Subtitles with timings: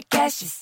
[0.00, 0.60] Podcasts.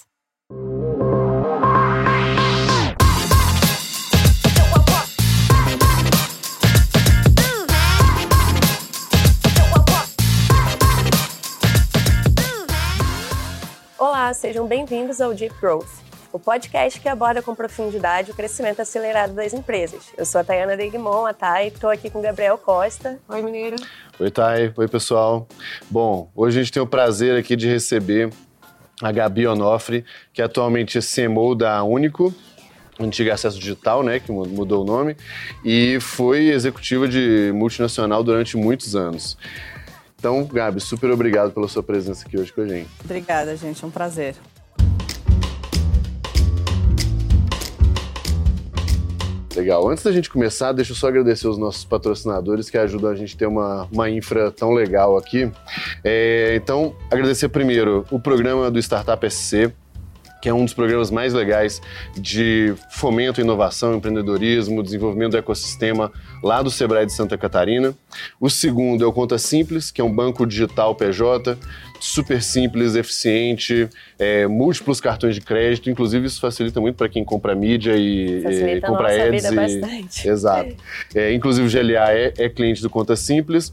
[13.97, 15.87] Olá, sejam bem-vindos ao Deep Growth,
[16.33, 20.13] o podcast que aborda com profundidade o crescimento acelerado das empresas.
[20.17, 23.21] Eu sou a Tayana Degmon, a Thay, estou aqui com o Gabriel Costa.
[23.29, 23.77] Oi, mineiro.
[24.19, 24.73] Oi, Thay.
[24.77, 25.47] Oi, pessoal.
[25.89, 28.33] Bom, hoje a gente tem o prazer aqui de receber
[29.03, 32.35] a Gabi Onofre, que é atualmente CMO da Único,
[32.99, 35.17] antiga Acesso Digital, né, que mudou o nome,
[35.65, 39.39] e foi executiva de multinacional durante muitos anos.
[40.19, 42.89] Então, Gabi, super obrigado pela sua presença aqui hoje com a gente.
[43.05, 43.85] Obrigada, gente.
[43.85, 44.35] É um prazer.
[49.59, 49.89] Legal.
[49.91, 53.35] Antes da gente começar, deixa eu só agradecer os nossos patrocinadores que ajudam a gente
[53.35, 55.51] a ter uma, uma infra tão legal aqui.
[56.05, 59.73] É, então, agradecer primeiro o programa do Startup SC,
[60.41, 61.83] que é um dos programas mais legais
[62.17, 67.93] de fomento, inovação, empreendedorismo, desenvolvimento do ecossistema lá do Sebrae de Santa Catarina.
[68.41, 71.59] O segundo é o Conta Simples, que é um banco digital PJ,
[72.01, 77.55] super simples, eficiente, é, múltiplos cartões de crédito, inclusive isso facilita muito para quem compra
[77.55, 79.51] mídia e, e compra a ads.
[79.51, 79.81] Vida e...
[79.81, 80.29] bastante.
[80.29, 80.77] Exato.
[81.15, 83.73] É, inclusive o GLA é, é cliente do Conta Simples.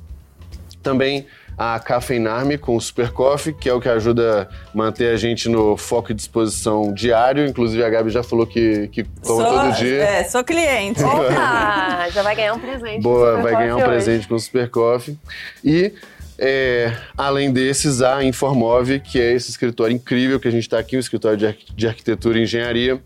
[0.81, 1.25] Também
[1.57, 5.47] a Cafeinarme com o Super Coffee, que é o que ajuda a manter a gente
[5.47, 7.45] no foco e disposição diário.
[7.45, 10.03] Inclusive, a Gabi já falou que, que toma sou, todo dia.
[10.03, 11.03] É, sou cliente.
[11.03, 12.09] Opa!
[12.11, 13.01] já vai ganhar um presente.
[13.01, 13.87] Boa, vai ganhar um hoje.
[13.87, 15.17] presente com o Super Coffee.
[15.63, 15.93] E
[16.37, 20.97] é, além desses, a Informove, que é esse escritório incrível que a gente está aqui,
[20.97, 23.01] um escritório de, de arquitetura e engenharia,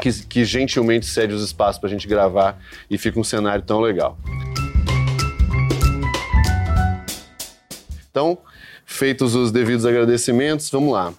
[0.00, 3.80] que, que gentilmente cede os espaços para a gente gravar e fica um cenário tão
[3.80, 4.18] legal.
[8.10, 8.38] Então,
[8.84, 11.12] feitos os devidos agradecimentos, vamos lá.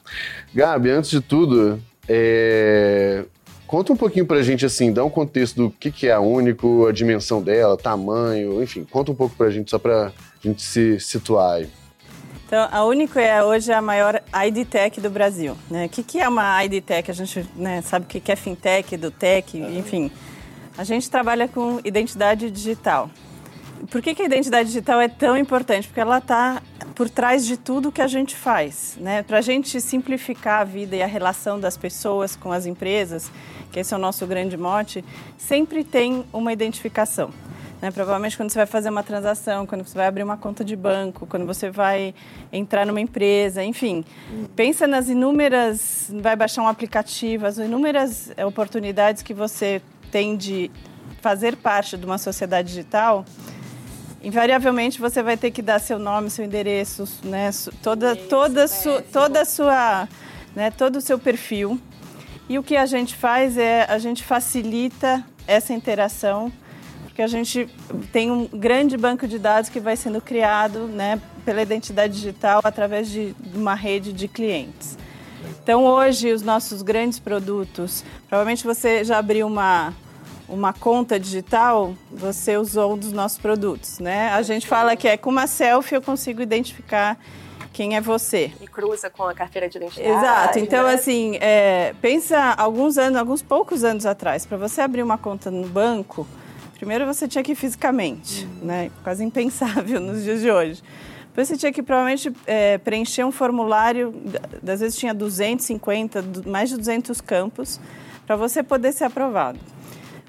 [0.53, 3.23] Gabi, antes de tudo, é...
[3.65, 6.87] conta um pouquinho pra gente, assim, dá um contexto do que, que é a Único,
[6.87, 10.11] a dimensão dela, tamanho, enfim, conta um pouco pra gente, só pra
[10.43, 11.69] gente se situar aí.
[12.45, 15.57] Então, a Único é hoje a maior ID Tech do Brasil.
[15.69, 15.85] Né?
[15.85, 17.11] O que, que é uma ID Tech?
[17.11, 20.09] A gente né, sabe o que é fintech, do tech, enfim.
[20.77, 23.09] A gente trabalha com identidade digital.
[23.91, 25.87] Por que, que a identidade digital é tão importante?
[25.87, 26.61] Porque ela está
[26.95, 28.97] por trás de tudo que a gente faz.
[28.99, 29.23] Né?
[29.23, 33.29] Para a gente simplificar a vida e a relação das pessoas com as empresas,
[33.71, 35.03] que esse é o nosso grande mote,
[35.37, 37.31] sempre tem uma identificação.
[37.81, 37.91] Né?
[37.91, 41.27] Provavelmente quando você vai fazer uma transação, quando você vai abrir uma conta de banco,
[41.27, 42.13] quando você vai
[42.51, 44.03] entrar numa empresa, enfim.
[44.55, 50.71] Pensa nas inúmeras, vai baixar um aplicativo, as inúmeras oportunidades que você tem de
[51.21, 53.25] fazer parte de uma sociedade digital
[54.23, 57.49] invariavelmente você vai ter que dar seu nome, seu endereço, né,
[57.81, 60.07] toda toda su, toda a sua,
[60.55, 61.79] né, todo o seu perfil.
[62.49, 66.51] E o que a gente faz é a gente facilita essa interação,
[67.17, 67.67] porque a gente
[68.11, 73.09] tem um grande banco de dados que vai sendo criado, né, pela identidade digital através
[73.09, 74.95] de uma rede de clientes.
[75.63, 79.95] Então hoje os nossos grandes produtos, provavelmente você já abriu uma
[80.47, 84.29] uma conta digital, você usou um dos nossos produtos, né?
[84.29, 87.17] A gente fala que é com uma selfie eu consigo identificar
[87.73, 88.51] quem é você.
[88.61, 90.07] E cruza com a carteira de identidade.
[90.07, 90.59] Exato.
[90.59, 90.93] Então, né?
[90.93, 95.67] assim, é, pensa alguns anos, alguns poucos anos atrás, para você abrir uma conta no
[95.67, 96.25] banco,
[96.77, 98.67] primeiro você tinha que ir fisicamente, uhum.
[98.67, 98.91] né?
[99.03, 100.83] Quase impensável nos dias de hoje.
[101.27, 104.13] Depois você tinha que provavelmente é, preencher um formulário,
[104.67, 107.79] às vezes tinha 250, mais de 200 campos,
[108.25, 109.59] para você poder ser aprovado.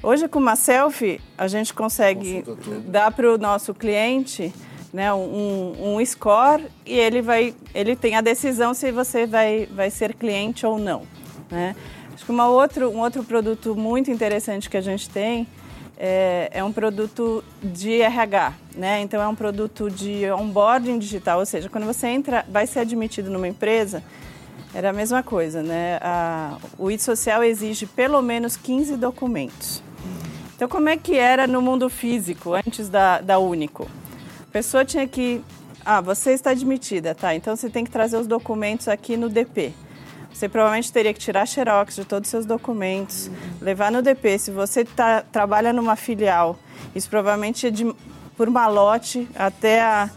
[0.03, 2.44] Hoje, com uma selfie, a gente consegue
[2.87, 4.53] dar para o nosso cliente
[4.92, 9.91] né, um, um, score e ele, vai, ele tem a decisão se você vai, vai
[9.91, 11.03] ser cliente ou não.
[11.50, 11.75] Né?
[12.14, 15.47] Acho que uma outro, um outro produto muito interessante que a gente tem
[15.98, 19.00] é, é, um produto de RH, né?
[19.00, 23.28] Então é um produto de onboarding digital, ou seja, quando você entra, vai ser admitido
[23.31, 24.02] numa empresa,
[24.72, 25.99] era a mesma coisa, né?
[26.00, 29.82] A, o IT Social exige pelo menos 15 documentos.
[30.55, 33.88] Então, como é que era no mundo físico, antes da, da Único?
[34.43, 35.40] A pessoa tinha que...
[35.84, 37.34] Ah, você está admitida, tá?
[37.34, 39.72] Então, você tem que trazer os documentos aqui no DP.
[40.32, 43.30] Você provavelmente teria que tirar xerox de todos os seus documentos,
[43.60, 44.38] levar no DP.
[44.38, 46.58] Se você tá, trabalha numa filial,
[46.94, 47.92] isso provavelmente é de,
[48.36, 50.10] por malote até a,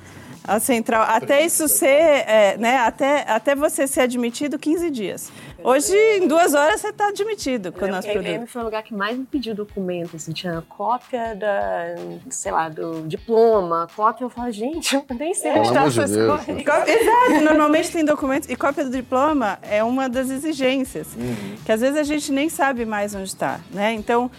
[0.44, 1.88] A central, até isso ser,
[2.28, 5.32] é, né, até, até você ser admitido, 15 dias.
[5.64, 8.44] Hoje, em duas horas, você está admitido com o nosso produto.
[8.44, 11.96] A foi o lugar que mais me pediu documento, assim, tinha cópia da,
[12.30, 16.48] sei lá, do diploma, cópia, eu falo, gente, eu nem sei onde está essas coisas.
[16.48, 21.56] Exato, normalmente tem documentos, e cópia do diploma é uma das exigências, uhum.
[21.66, 23.94] que às vezes a gente nem sabe mais onde está, né?
[23.94, 24.30] Então,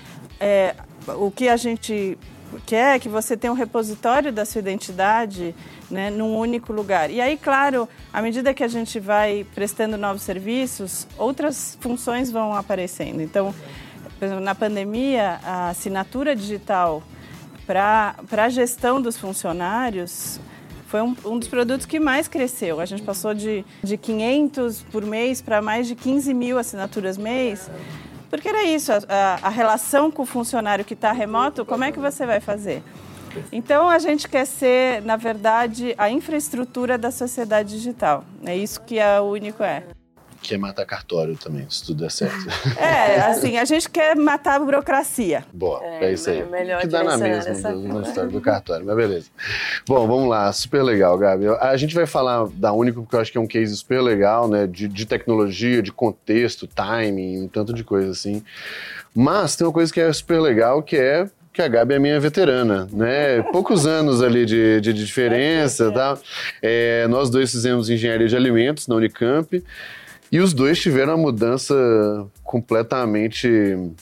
[0.40, 0.74] é,
[1.08, 2.18] o que a gente
[2.60, 5.54] quer é que você tenha um repositório da sua identidade
[5.90, 7.10] né, num único lugar.
[7.10, 12.54] E aí, claro, à medida que a gente vai prestando novos serviços, outras funções vão
[12.54, 13.20] aparecendo.
[13.20, 13.54] Então,
[14.18, 17.02] por exemplo, na pandemia, a assinatura digital
[17.66, 20.40] para a gestão dos funcionários
[20.92, 22.78] foi um, um, dos produtos que mais cresceu.
[22.78, 27.70] A gente passou de, de 500 por mês para mais de 15 mil assinaturas mês.
[28.32, 31.98] Porque era isso, a, a, relação com o funcionário que está remoto, como é que
[31.98, 32.82] você vai fazer?
[33.52, 38.24] Então a gente quer ser, na verdade, a infraestrutura da sociedade digital.
[38.46, 39.82] É isso que a Único é
[40.42, 42.36] quer matar cartório também, se tudo der certo.
[42.78, 45.44] É, assim, a gente quer matar a burocracia.
[45.52, 46.44] Boa, é, é isso aí.
[46.44, 49.30] Melhor que dá na mesma na história do cartório, mas beleza.
[49.86, 51.46] Bom, vamos lá, super legal, Gabi.
[51.60, 54.48] A gente vai falar da Único, porque eu acho que é um case super legal,
[54.48, 58.42] né, de, de tecnologia, de contexto, timing, um tanto de coisa assim.
[59.14, 62.18] Mas tem uma coisa que é super legal, que é que a Gabi é minha
[62.18, 63.42] veterana, né?
[63.52, 66.18] Poucos anos ali de, de, de diferença e tal.
[66.62, 69.62] É, nós dois fizemos engenharia de alimentos na Unicamp.
[70.32, 71.74] E os dois tiveram uma mudança
[72.42, 73.92] completamente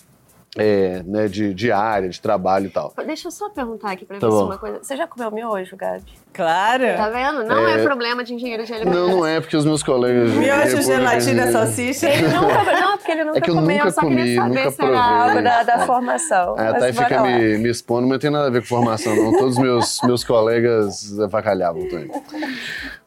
[0.56, 2.94] é, né, de, de área, de trabalho e tal.
[3.04, 4.78] Deixa eu só perguntar aqui pra tá você uma coisa.
[4.80, 6.12] Você já comeu miojo, Gabi?
[6.32, 6.84] Claro.
[6.96, 7.44] Tá vendo?
[7.44, 8.98] Não é, é problema de engenheiro de alimentos.
[8.98, 10.30] Não, não é, porque os meus colegas...
[10.30, 12.08] Miojo, gelatina, salsicha.
[12.08, 14.96] Ele nunca, não, porque ele nunca é que eu comeu, nunca comi, nunca provei.
[14.96, 16.58] algo da, da formação.
[16.58, 19.14] É, a Thay fica me, me, expondo, mas não tem nada a ver com formação,
[19.14, 19.32] não.
[19.32, 22.10] Todos os meus, meus colegas avacalhavam também.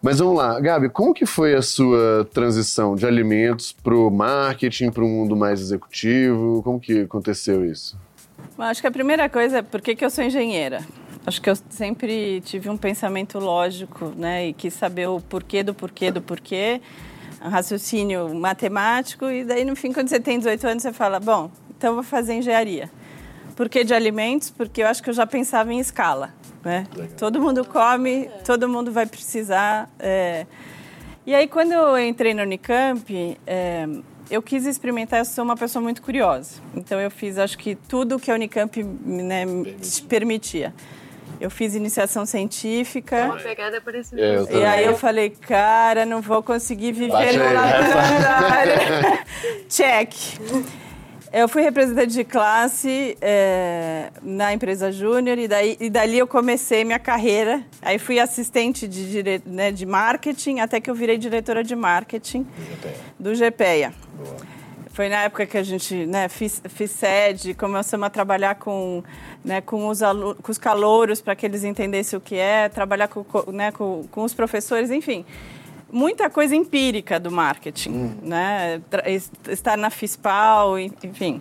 [0.01, 4.91] Mas vamos lá, Gabi, como que foi a sua transição de alimentos para o marketing,
[4.91, 6.61] para um mundo mais executivo?
[6.61, 7.97] Como que aconteceu isso?
[8.57, 10.81] Bom, acho que a primeira coisa é por que, que eu sou engenheira.
[11.25, 14.47] Acho que eu sempre tive um pensamento lógico, né?
[14.47, 16.81] E quis saber o porquê do porquê do porquê,
[17.43, 19.25] um raciocínio matemático.
[19.25, 22.33] E daí, no fim, quando você tem 18 anos, você fala: bom, então vou fazer
[22.33, 22.91] engenharia.
[23.55, 24.49] Por que de alimentos?
[24.49, 26.33] Porque eu acho que eu já pensava em escala.
[26.63, 26.87] Né?
[27.17, 29.89] Todo mundo come, todo mundo vai precisar.
[29.99, 30.45] É...
[31.25, 33.87] E aí, quando eu entrei na Unicamp, é...
[34.29, 36.61] eu quis experimentar, eu sou uma pessoa muito curiosa.
[36.75, 39.45] Então, eu fiz, acho que tudo que a Unicamp né,
[40.09, 40.73] permitia.
[41.43, 43.25] Eu fiz iniciação científica.
[43.25, 44.21] Uma pegada parecida.
[44.21, 49.25] É, e aí eu falei, cara, não vou conseguir viver no laboratório.
[49.67, 50.13] Check.
[51.33, 56.85] Eu fui representante de classe é, na empresa Júnior e, daí, e dali eu comecei
[56.85, 57.61] minha carreira.
[57.81, 62.47] Aí fui assistente de, dire, né, de marketing até que eu virei diretora de marketing
[63.19, 63.93] do GPEA.
[64.93, 69.03] Foi na época que a gente né, fiz, fiz sede, começamos a trabalhar com
[69.43, 69.99] né, com, os
[70.41, 74.23] com os calouros para que eles entendessem o que é, trabalhar com, né, com, com
[74.23, 75.25] os professores, enfim
[75.93, 78.17] muita coisa empírica do marketing, hum.
[78.23, 78.81] né?
[79.47, 81.39] Estar na FISPAL, enfim.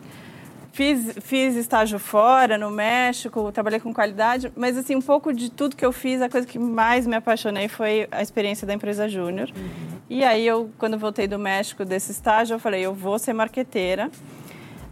[0.73, 5.77] Fiz, fiz estágio fora, no México, trabalhei com qualidade, mas assim, um pouco de tudo
[5.77, 9.51] que eu fiz, a coisa que mais me apaixonei foi a experiência da empresa Júnior.
[9.55, 9.99] Uhum.
[10.09, 14.11] E aí eu, quando voltei do México desse estágio, eu falei, eu vou ser marqueteira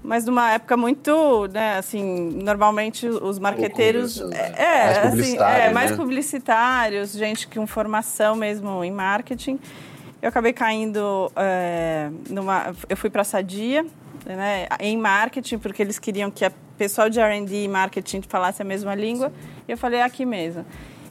[0.03, 4.53] mas numa época muito, né, assim, normalmente os marqueteiros né?
[4.57, 5.97] é, mais assim, é, mais né?
[5.97, 9.59] publicitários, gente com formação mesmo em marketing.
[10.23, 13.85] Eu acabei caindo é, numa, eu fui para a Sadia,
[14.37, 18.65] né, em marketing, porque eles queriam que a pessoal de R&D e marketing falasse a
[18.65, 19.33] mesma língua.
[19.69, 20.65] E eu falei é aqui mesmo.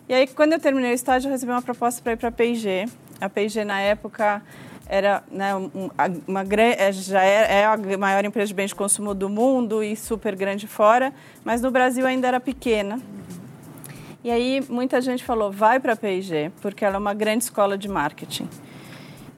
[0.07, 2.31] E aí quando eu terminei o estágio, eu recebi uma proposta para ir para a
[2.31, 2.87] P&G.
[3.21, 4.41] A P&G na época
[4.87, 6.43] era né, uma,
[6.77, 10.35] é, já é, é, a maior empresa de bens de consumo do mundo e super
[10.35, 11.13] grande fora,
[11.45, 12.99] mas no Brasil ainda era pequena.
[14.23, 17.77] E aí muita gente falou, vai para a P&G, porque ela é uma grande escola
[17.77, 18.49] de marketing.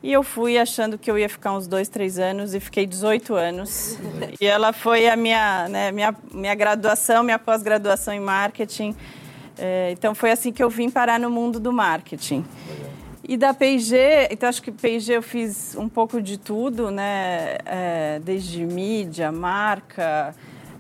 [0.03, 3.36] E eu fui achando que eu ia ficar uns dois, três anos e fiquei 18
[3.36, 4.00] anos.
[4.39, 8.96] E ela foi a minha, né, minha, minha graduação, minha pós-graduação em marketing.
[9.60, 12.43] É, então foi assim que eu vim parar no mundo do marketing.
[13.27, 17.58] E da P&G, então acho que P&G eu fiz um pouco de tudo, né?
[17.63, 20.34] É, desde mídia, marca,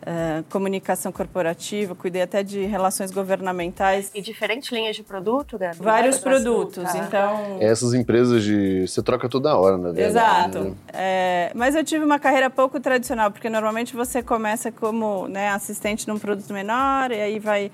[0.05, 4.11] é, comunicação corporativa, cuidei até de relações governamentais.
[4.13, 5.77] E diferentes linhas de produto, Gabi?
[5.77, 6.97] Vários produtos, tá.
[6.97, 7.57] então...
[7.59, 8.87] Essas empresas de...
[8.87, 10.01] você troca toda hora, né?
[10.01, 10.59] Exato.
[10.59, 10.73] Né?
[10.93, 16.07] É, mas eu tive uma carreira pouco tradicional, porque normalmente você começa como né, assistente
[16.07, 17.71] num produto menor e aí vai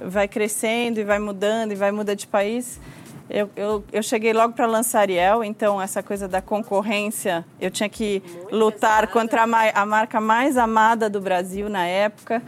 [0.00, 2.80] vai crescendo e vai mudando e vai mudar de país.
[3.30, 7.88] Eu, eu, eu cheguei logo para lançar Ariel, então essa coisa da concorrência, eu tinha
[7.88, 9.12] que Muito lutar pesada.
[9.12, 12.42] contra a, a, marca mais amada do Brasil na época.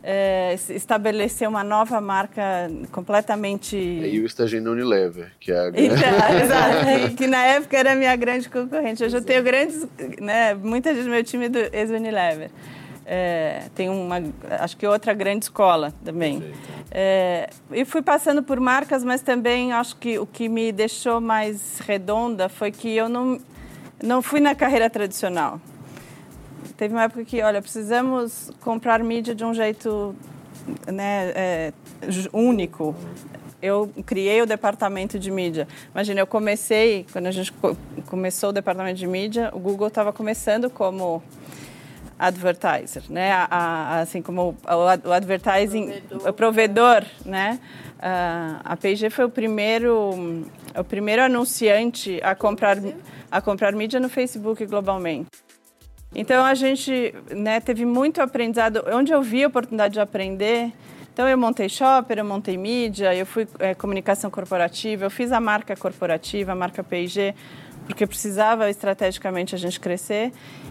[0.00, 3.76] É, estabelecer uma nova marca completamente.
[3.76, 5.96] E o estagiário na Unilever, que é a então,
[6.40, 9.02] exato, que na época era a minha grande concorrente.
[9.02, 9.86] Hoje eu tenho grandes,
[10.20, 12.48] né, muita gente do meu time é do ex-Unilever.
[13.10, 14.16] É, tem uma,
[14.60, 16.52] acho que outra grande escola também.
[16.90, 21.78] É, e fui passando por marcas, mas também acho que o que me deixou mais
[21.78, 23.40] redonda foi que eu não,
[24.02, 25.58] não fui na carreira tradicional.
[26.76, 30.14] Teve uma época que, olha, precisamos comprar mídia de um jeito
[30.86, 31.72] né, é,
[32.30, 32.94] único.
[33.60, 35.66] Eu criei o departamento de mídia.
[35.94, 37.54] Imagina, eu comecei, quando a gente
[38.06, 41.22] começou o departamento de mídia, o Google estava começando como
[42.18, 43.32] advertiser, né?
[43.32, 46.28] A, a, assim como o, o advertising, provedor.
[46.28, 47.60] o provedor, né?
[47.98, 50.44] Uh, a P&G foi o primeiro,
[50.76, 52.76] o primeiro anunciante a comprar,
[53.30, 55.28] a comprar mídia no Facebook globalmente.
[56.14, 58.84] Então a gente né, teve muito aprendizado.
[58.92, 60.72] Onde eu vi a oportunidade de aprender,
[61.12, 65.40] então eu montei shopper, eu montei mídia, eu fui é, comunicação corporativa, eu fiz a
[65.40, 67.34] marca corporativa, a marca P&G,
[67.88, 70.30] porque precisava estrategicamente a gente crescer.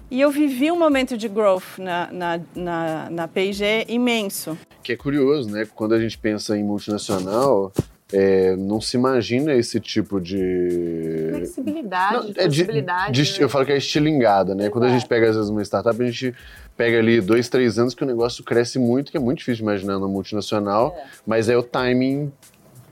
[0.10, 4.58] E eu vivi um momento de growth na, na, na, na P&G imenso.
[4.82, 5.68] Que é curioso, né?
[5.76, 7.74] Quando a gente pensa em multinacional,
[8.14, 11.30] é, não se imagina esse tipo de.
[11.34, 13.12] Flexibilidade, não, é de, de, né?
[13.40, 14.70] Eu falo que é estilingada, né?
[14.70, 16.34] Quando a gente pega, às vezes, uma startup, a gente
[16.78, 19.64] pega ali dois, três anos que o negócio cresce muito, que é muito difícil de
[19.64, 21.06] imaginar no multinacional, é.
[21.26, 22.32] mas é o timing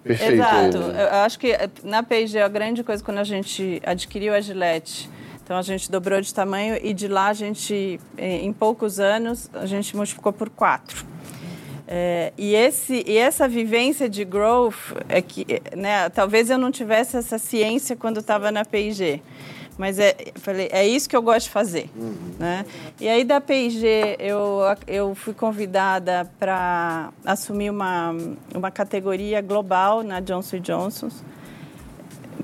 [0.06, 0.34] perfeito.
[0.34, 0.78] Exato.
[0.78, 5.10] Eu acho que na P&G a grande coisa quando a gente adquiriu a Gillette
[5.46, 9.48] então a gente dobrou de tamanho e de lá a gente, eh, em poucos anos,
[9.54, 11.06] a gente multiplicou por quatro.
[11.88, 14.74] É, e, esse, e essa vivência de growth,
[15.08, 15.46] é que,
[15.78, 19.22] né, talvez eu não tivesse essa ciência quando estava na P&G,
[19.77, 21.89] mas é, falei, é isso que eu gosto de fazer.
[21.96, 22.15] Uhum.
[22.39, 22.65] Né?
[23.00, 28.15] E aí da P&G eu, eu fui convidada para assumir uma,
[28.53, 31.10] uma categoria global na Johnson Johnson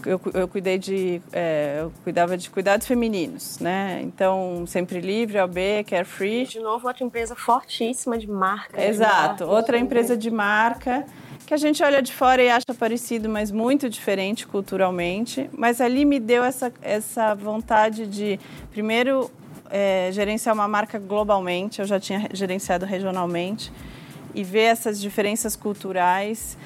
[0.05, 4.01] eu, eu cuidei de é, eu cuidava de cuidados femininos, né?
[4.03, 6.45] Então sempre livre, OB, carefree.
[6.45, 8.83] De novo outra empresa fortíssima de marca.
[8.83, 11.05] Exato, de outra empresa de marca
[11.51, 15.49] que a gente olha de fora e acha parecido, mas muito diferente culturalmente.
[15.51, 18.39] Mas ali me deu essa essa vontade de
[18.71, 19.29] primeiro
[19.69, 21.81] é, gerenciar uma marca globalmente.
[21.81, 23.69] Eu já tinha gerenciado regionalmente
[24.33, 26.57] e ver essas diferenças culturais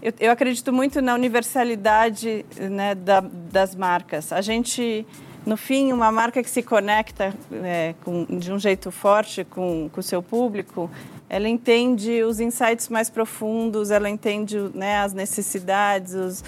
[0.00, 4.32] eu, eu acredito muito na universalidade né, da, das marcas.
[4.32, 5.04] A gente,
[5.44, 10.02] no fim, uma marca que se conecta é, com, de um jeito forte com, o
[10.02, 10.88] seu público,
[11.28, 16.44] ela entende os insights mais profundos, ela entende né, as necessidades, os...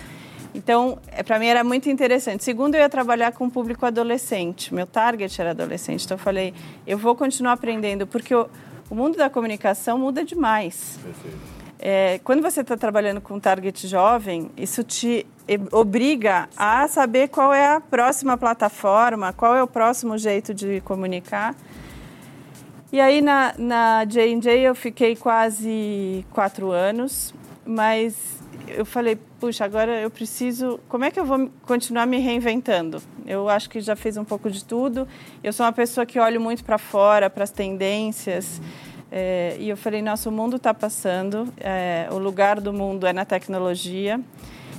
[0.52, 2.42] Então, é, para mim era muito interessante.
[2.42, 4.74] Segundo, eu ia trabalhar com o público adolescente.
[4.74, 6.04] Meu target era adolescente.
[6.04, 6.52] Então, eu falei,
[6.84, 8.48] eu vou continuar aprendendo, porque o,
[8.90, 10.98] o mundo da comunicação muda demais.
[11.00, 11.60] Perfeito.
[11.82, 15.26] É, quando você está trabalhando com um target jovem, isso te
[15.72, 21.54] obriga a saber qual é a próxima plataforma, qual é o próximo jeito de comunicar.
[22.92, 27.32] E aí na, na J&J eu fiquei quase quatro anos,
[27.64, 30.80] mas eu falei, puxa, agora eu preciso.
[30.88, 33.00] Como é que eu vou continuar me reinventando?
[33.26, 35.06] Eu acho que já fiz um pouco de tudo.
[35.42, 38.60] Eu sou uma pessoa que olho muito para fora, para as tendências.
[39.12, 43.12] É, e eu falei, nossa, o mundo está passando, é, o lugar do mundo é
[43.12, 44.20] na tecnologia.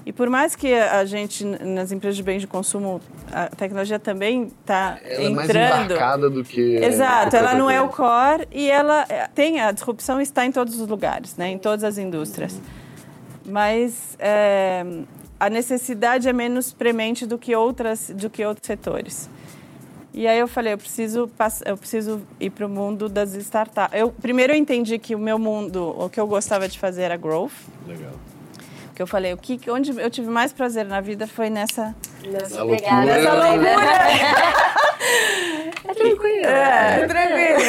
[0.06, 3.00] E por mais que a gente, nas empresas de bens de consumo,
[3.32, 5.22] a tecnologia também está entrando.
[5.22, 6.78] É mais embarcada do que.
[6.78, 10.80] Exato, ela não é o core e ela é, tem a disrupção está em todos
[10.80, 12.60] os lugares, né, em todas as indústrias.
[13.46, 14.84] Mas é,
[15.40, 19.30] a necessidade é menos premente do que outras, do que outros setores.
[20.14, 21.32] E aí eu falei, eu preciso,
[21.66, 23.98] eu preciso ir para o mundo das startups.
[23.98, 27.16] Eu, primeiro eu entendi que o meu mundo, o que eu gostava de fazer era
[27.16, 27.52] growth.
[27.88, 28.12] Legal.
[29.02, 31.96] Porque eu falei, o que, onde eu tive mais prazer na vida foi nessa...
[32.24, 33.04] Nessa loucura.
[33.04, 33.72] Nessa loucura.
[35.90, 36.46] é tranquilo.
[36.46, 37.60] É, é tranquilo.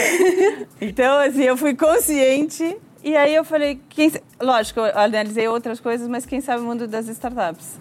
[0.78, 4.12] então, assim, eu fui consciente e aí eu falei, quem,
[4.42, 7.78] lógico, eu analisei outras coisas, mas quem sabe o mundo das startups.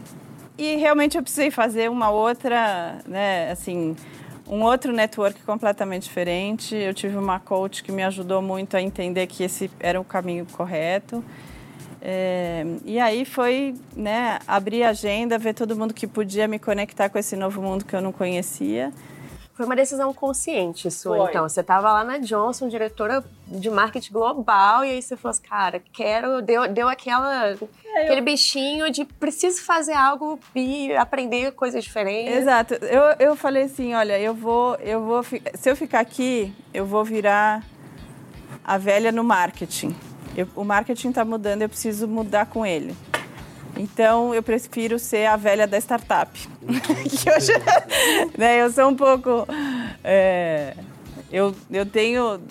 [0.57, 3.97] E realmente eu precisei fazer uma outra, né, assim,
[4.47, 6.73] um outro network completamente diferente.
[6.73, 10.47] Eu tive uma coach que me ajudou muito a entender que esse era o caminho
[10.53, 11.21] correto.
[12.01, 17.09] É, e aí foi né, abrir a agenda, ver todo mundo que podia me conectar
[17.09, 18.91] com esse novo mundo que eu não conhecia.
[19.53, 21.29] foi uma decisão consciente sua, Foi.
[21.29, 21.47] então.
[21.47, 25.79] Você tava lá na Johnson, diretora de marketing global, e aí você falou assim, cara,
[25.93, 26.41] quero.
[26.41, 27.51] Deu, deu aquela,
[27.95, 32.35] aquele bichinho de preciso fazer algo e aprender coisas diferentes.
[32.35, 32.73] Exato.
[32.73, 36.83] Eu, eu falei assim, olha, eu vou, eu vou, fi- se eu ficar aqui, eu
[36.83, 37.61] vou virar
[38.63, 39.95] a velha no marketing.
[40.35, 42.95] Eu- o marketing está mudando, eu preciso mudar com ele.
[43.77, 46.31] Então, eu prefiro ser a velha da startup.
[47.09, 47.53] que hoje,
[48.37, 49.47] né, eu sou um pouco...
[50.03, 50.73] é,
[51.31, 52.41] eu, eu tenho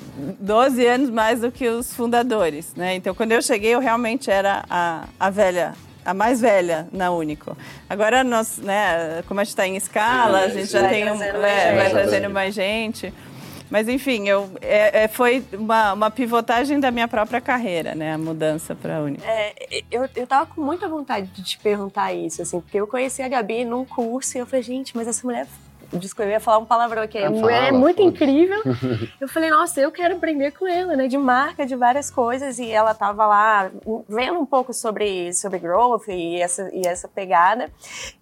[0.40, 2.94] 12 anos mais do que os fundadores, né?
[2.94, 7.54] Então, quando eu cheguei, eu realmente era a, a velha, a mais velha na Único.
[7.90, 11.22] Agora, nós, né, como a gente está em escala, a gente já Vai tem um,
[11.22, 13.12] é, mais vai trazendo mais gente.
[13.70, 18.14] Mas, enfim, eu, é, é, foi uma, uma pivotagem da minha própria carreira, né?
[18.14, 19.22] A mudança para a Único.
[19.24, 19.54] É,
[19.90, 23.28] eu, eu tava com muita vontade de te perguntar isso, assim, porque eu conheci a
[23.28, 25.46] Gabi num curso e eu falei, gente, mas essa mulher.
[25.92, 27.18] Desculpa, eu ia falar um palavrão aqui.
[27.18, 28.08] A mulher é muito pode.
[28.08, 28.62] incrível.
[29.20, 31.08] Eu falei, nossa, eu quero aprender com ela, né?
[31.08, 32.60] De marca, de várias coisas.
[32.60, 33.70] E ela tava lá
[34.08, 37.68] vendo um pouco sobre, sobre growth e essa, e essa pegada.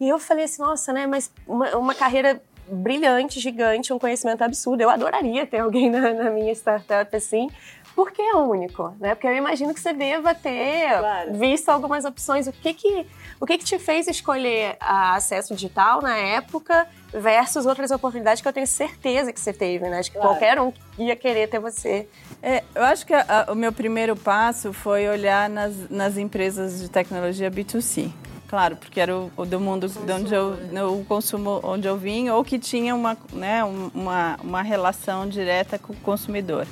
[0.01, 1.07] E eu falei assim, nossa, né?
[1.07, 4.81] Mas uma, uma carreira brilhante, gigante, um conhecimento absurdo.
[4.83, 7.49] Eu adoraria ter alguém na, na minha startup assim.
[7.95, 8.95] Por que é único?
[9.01, 9.13] Né?
[9.17, 11.35] Porque eu imagino que você deva ter Claro.
[11.35, 12.47] visto algumas opções.
[12.47, 13.05] O que que,
[13.41, 18.47] o que que te fez escolher a acesso digital na época versus outras oportunidades que
[18.47, 19.99] eu tenho certeza que você teve, né?
[19.99, 20.31] Acho que Claro.
[20.35, 22.09] qualquer um ia querer ter você.
[22.41, 26.79] É, eu acho que a- a- o meu primeiro passo foi olhar nas, nas empresas
[26.81, 28.13] de tecnologia B2C.
[28.49, 31.97] Claro, porque era o, o do mundo de onde eu, no- o consumo onde eu
[31.99, 36.67] vim, ou que tinha uma, né, um- uma, uma relação direta com o consumidor.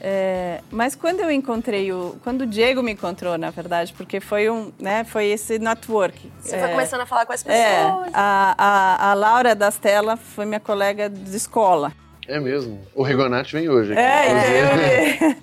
[0.00, 2.16] É, mas quando eu encontrei o.
[2.22, 4.72] Quando o Diego me encontrou, na verdade, porque foi um.
[4.78, 6.30] Né, foi esse network.
[6.40, 8.10] Você É, foi começando a falar com as É, pessoas.
[8.14, 11.92] a, a, a Laura Dastella foi minha colega de escola.
[12.28, 12.78] É mesmo.
[12.94, 13.92] O Rigonati vem hoje.
[13.94, 15.18] aqui, É, inclusive.
[15.24, 15.36] eu...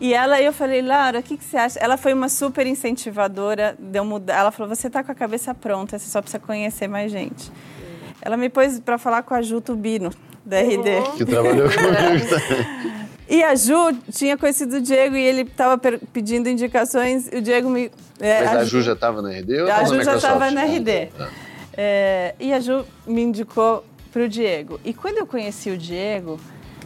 [0.00, 1.78] e ela, eu falei, Laura, o que, que você acha?
[1.78, 4.38] Ela foi uma super incentivadora de eu mudar.
[4.38, 7.52] Ela falou, você tá com a cabeça pronta, você só precisa conhecer mais gente.
[8.22, 10.10] Ela me pôs para falar com a Ju Tubino,
[10.44, 11.16] da RD.
[11.18, 13.02] Que trabalhou comigo também.
[13.28, 15.78] E a Ju tinha conhecido o Diego e ele estava
[16.12, 17.28] pedindo indicações.
[17.32, 17.90] E o Diego me.
[18.20, 20.50] é, Mas a Ju já estava na RD ou a tava Ju na já estava
[20.50, 21.08] na RD.
[21.18, 21.28] Ah,
[21.74, 24.78] É, e a Ju me indicou para o Diego.
[24.84, 26.38] E quando eu conheci o Diego,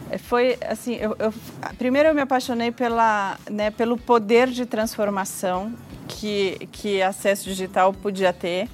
[0.09, 1.33] eh, foi assim, eu, eu-
[1.77, 5.73] primeiro eu me apaixonei pela, né, pelo poder de transformação
[6.07, 8.69] que, que acesso digital podia ter.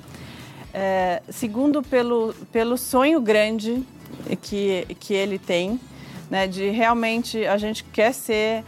[0.73, 3.83] É, segundo, pelo, pelo sonho grande
[4.41, 5.79] que, que ele tem,
[6.31, 8.63] né, de realmente a gente quer ser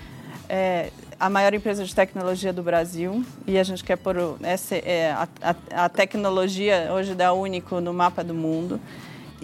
[0.47, 5.11] é, a maior empresa de tecnologia do Brasil e a gente quer pôr essa, é,
[5.13, 8.79] a, a- a tecnologia hoje da Único no mapa do mundo.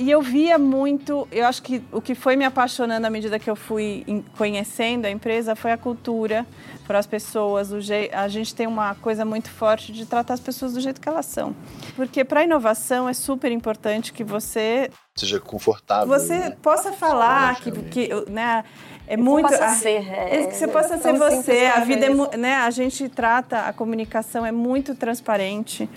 [0.02, 3.48] E eu via muito, eu acho que o que foi me apaixonando à medida que
[3.48, 4.04] eu fui
[4.36, 6.44] conhecendo a empresa foi a cultura,
[6.88, 7.78] foram as pessoas, o
[8.12, 11.28] a gente tem uma coisa muito forte de tratar as pessoas do jeito que elas
[11.28, 11.56] são.
[11.96, 16.08] Porque para a inovação é super importante que você Seja confortável.
[16.08, 16.58] você né?
[16.64, 18.64] possa falar que, que né,
[19.06, 21.68] é muito possa a- ser, é, é que você possa ser você.
[21.76, 25.88] A vida é, né, a gente trata a comunicação é muito transparente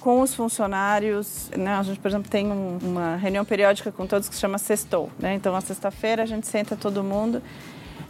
[0.00, 1.74] com os funcionários, né?
[1.74, 5.10] A gente, por exemplo, tem um- uma reunião periódica com todos que se chama sextou,
[5.18, 5.34] né?
[5.34, 7.42] Então, na sexta-feira a gente senta todo mundo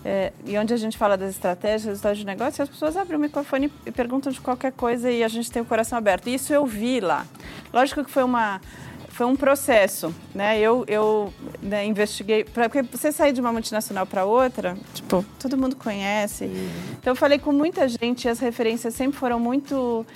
[0.05, 3.20] é, e onde a gente fala das estratégias, resultados de negócio, as pessoas abrem o
[3.20, 6.29] microfone e perguntam de qualquer coisa e a gente tem o coração aberto.
[6.29, 7.26] Isso eu vi lá.
[7.72, 8.61] Lógico que foi uma
[9.09, 10.59] foi um processo, né?
[10.59, 15.59] Eu eu né, investiguei pra, porque você sair de uma multinacional para outra, tipo todo
[15.59, 16.44] mundo conhece.
[16.98, 20.07] Então eu falei com muita gente e as referências sempre foram muito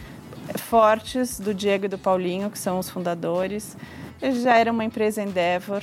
[0.56, 3.76] fortes do Diego e do Paulinho, que são os fundadores.
[4.20, 5.82] Eles já eram uma empresa Endeavor.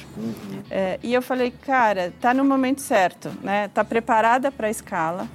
[0.69, 3.67] É, e eu falei, cara, tá no momento certo, né?
[3.67, 5.27] Tá preparada para a escala.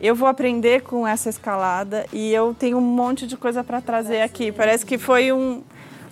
[0.00, 4.22] Eu vou aprender com essa escalada e eu tenho um monte de coisa para trazer
[4.22, 4.50] aqui.
[4.50, 5.62] Parece que foi um,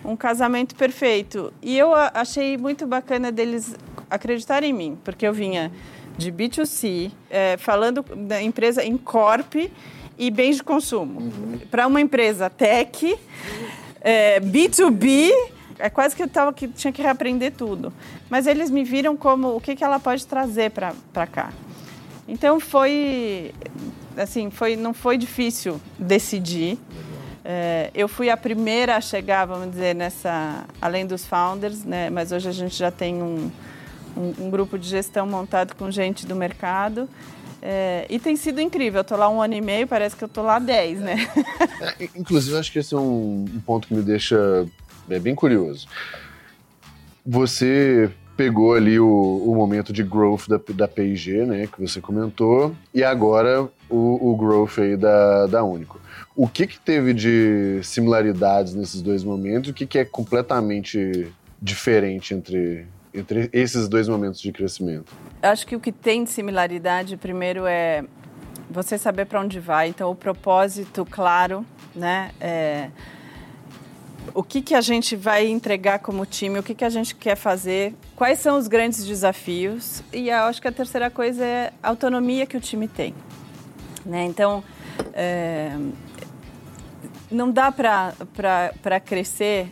[0.04, 1.52] um casamento perfeito.
[1.62, 3.74] E eu achei muito bacana deles
[4.11, 5.72] acreditarem em mim, porque eu vinha
[6.18, 9.54] de B2C, é, falando da empresa em corp
[10.18, 11.33] e bens de consumo.
[11.70, 13.18] Para uma empresa tech,
[14.00, 15.31] é, B2B,
[15.78, 17.92] é quase que eu tava, que tinha que reaprender tudo.
[18.28, 21.52] Mas eles me viram como o que, que ela pode trazer para cá.
[22.26, 23.54] Então foi
[24.16, 26.78] assim, foi não foi difícil decidir.
[27.44, 32.11] É, eu fui a primeira a chegar, vamos dizer, nessa além dos founders, né?
[32.11, 33.50] Mas hoje a gente já tem um,
[34.14, 37.09] um, um grupo de gestão montado com gente do mercado.
[37.60, 39.00] É, e tem sido incrível.
[39.00, 41.16] Eu tô lá um ano e meio, parece que eu tô lá 10, né?
[41.80, 44.66] É, inclusive, acho que esse é um, um ponto que me deixa
[45.08, 45.86] é, bem curioso.
[47.24, 52.72] Você pegou ali o, o momento de growth da, da P&G, né, que você comentou,
[52.94, 56.00] e agora o, o growth aí da, da Único.
[56.36, 59.70] O que que teve de similaridades nesses dois momentos?
[59.70, 62.86] O que que é completamente diferente entre,
[63.18, 65.12] entre esses dois momentos de crescimento?
[65.42, 68.04] Acho que o que tem de similaridade, primeiro, é
[68.70, 69.88] você saber para onde vai.
[69.88, 72.31] Então, o propósito claro, né?
[72.40, 72.90] É,
[74.35, 77.37] o que, que a gente vai entregar como time, o que, que a gente quer
[77.37, 80.02] fazer, quais são os grandes desafios.
[80.12, 83.14] E acho que a terceira coisa é a autonomia que o time tem.
[84.04, 84.24] Né?
[84.24, 84.62] Então,
[85.14, 85.76] é,
[87.31, 89.68] não dá para crescer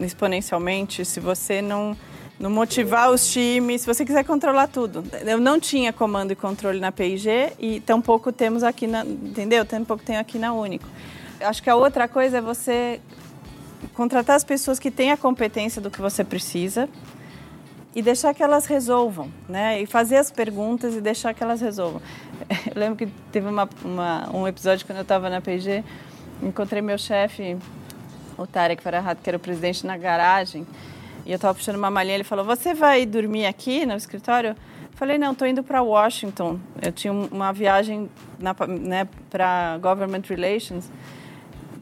[0.00, 1.96] exponencialmente se você não,
[2.42, 5.04] não motivar os times, se você quiser controlar tudo.
[5.24, 9.64] Eu não tinha comando e controle na P&G e tampouco temos aqui na, entendeu?
[9.64, 10.84] Tampouco tenho aqui na Único.
[11.40, 13.00] Acho que a outra coisa é você
[13.94, 16.88] contratar as pessoas que têm a competência do que você precisa
[17.94, 19.80] e deixar que elas resolvam, né?
[19.80, 22.02] E fazer as perguntas e deixar que elas resolvam.
[22.74, 25.84] Eu lembro que teve uma, uma um episódio quando eu estava na PG,
[26.42, 27.56] encontrei meu chefe,
[28.36, 30.66] o Tarek Farahat, que era o presidente, na garagem,
[31.24, 34.50] e eu estava puxando uma malinha, ele falou, você vai dormir aqui no escritório?
[34.50, 34.56] Eu
[34.92, 36.58] falei, não, estou indo para Washington.
[36.80, 40.90] Eu tinha uma viagem né, para Government Relations,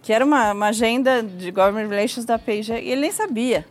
[0.03, 3.67] que era uma, uma agenda de Government Relations da P&G, e ele nem sabia.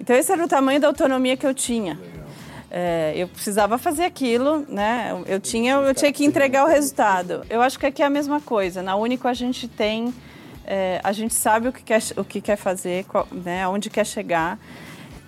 [0.00, 1.98] Então esse era o tamanho da autonomia que eu tinha.
[2.70, 5.22] É, eu precisava fazer aquilo, né?
[5.26, 7.42] Eu tinha, eu tinha que entregar o resultado.
[7.48, 8.82] Eu acho que aqui é a mesma coisa.
[8.82, 10.12] Na Único a gente tem,
[10.68, 13.66] é, a gente sabe o que quer, o que quer fazer, qual, né?
[13.66, 14.58] Onde quer chegar.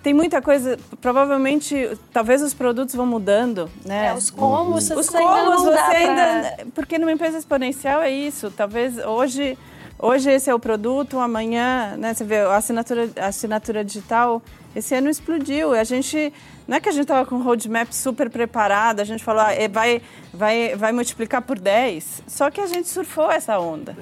[0.03, 1.75] Tem muita coisa, provavelmente,
[2.13, 4.09] talvez os produtos vão mudando, né?
[4.09, 6.67] É, os comos, os comos, você ainda, pra...
[6.75, 8.51] porque numa empresa exponencial é isso.
[8.51, 9.59] Talvez hoje
[10.03, 14.41] Hoje esse é o produto, amanhã, né, você vê, a assinatura, a assinatura digital,
[14.75, 15.75] esse ano explodiu.
[15.75, 16.33] A gente,
[16.71, 19.49] não é que a gente estava com um roadmap super preparado, a gente falou, ah,
[19.69, 20.01] vai,
[20.33, 23.97] vai, vai multiplicar por 10, só que a gente surfou essa onda.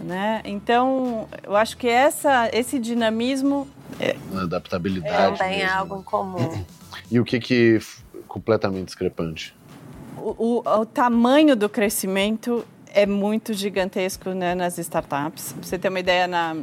[0.00, 0.40] Né?
[0.46, 3.68] Então, eu acho que essa, esse dinamismo...
[4.00, 6.64] É, adaptabilidade Também é algo em comum.
[7.10, 7.78] E o que que
[8.26, 9.54] completamente discrepante?
[10.16, 15.52] O, o, o tamanho do crescimento é muito gigantesco né, nas startups.
[15.52, 16.56] Pra você ter uma ideia, na,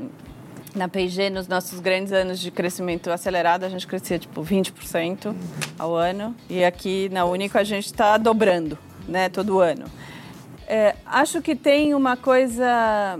[0.75, 5.35] na P&G, nos nossos grandes anos de crescimento acelerado, a gente crescia tipo 20%
[5.77, 6.35] ao ano.
[6.49, 9.85] E aqui na Único a gente está dobrando, né, todo ano.
[10.67, 13.19] É, acho que tem uma coisa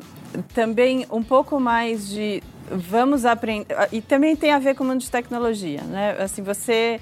[0.54, 5.02] também um pouco mais de vamos aprender e também tem a ver com o mundo
[5.02, 6.16] de tecnologia, né?
[6.20, 7.02] Assim, você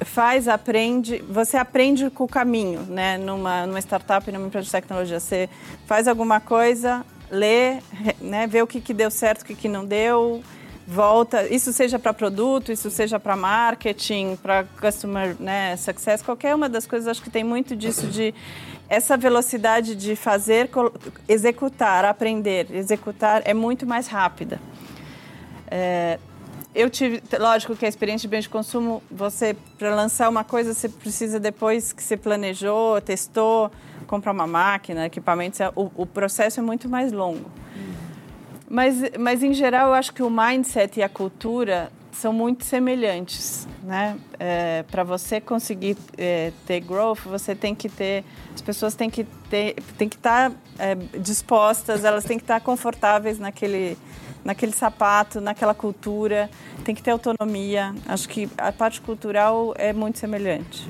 [0.00, 3.16] faz, aprende, você aprende com o caminho, né?
[3.18, 5.48] Numa, numa startup, numa empresa de tecnologia, você
[5.86, 7.78] faz alguma coisa, lê,
[8.20, 8.46] né?
[8.46, 10.42] Vê o que, que deu certo, o que, que não deu,
[10.86, 11.46] volta.
[11.46, 16.86] Isso seja para produto, isso seja para marketing, para customer né, success, qualquer uma das
[16.86, 17.08] coisas.
[17.08, 18.34] Acho que tem muito disso de
[18.88, 20.68] essa velocidade de fazer,
[21.28, 24.60] executar, aprender, executar é muito mais rápida.
[25.70, 26.18] É,
[26.74, 30.74] eu tive, lógico que a experiência de bem de consumo, você, para lançar uma coisa,
[30.74, 33.70] você precisa depois que você planejou, testou,
[34.10, 37.48] comprar uma máquina, equipamentos, é, o, o processo é muito mais longo.
[38.68, 43.68] Mas, mas, em geral, eu acho que o mindset e a cultura são muito semelhantes,
[43.84, 44.18] né?
[44.38, 49.24] É, para você conseguir é, ter growth, você tem que ter, as pessoas têm que
[49.48, 53.96] ter, que estar tá, é, dispostas, elas têm que estar tá confortáveis naquele
[54.42, 56.48] naquele sapato, naquela cultura,
[56.82, 57.94] tem que ter autonomia.
[58.06, 60.88] Acho que a parte cultural é muito semelhante.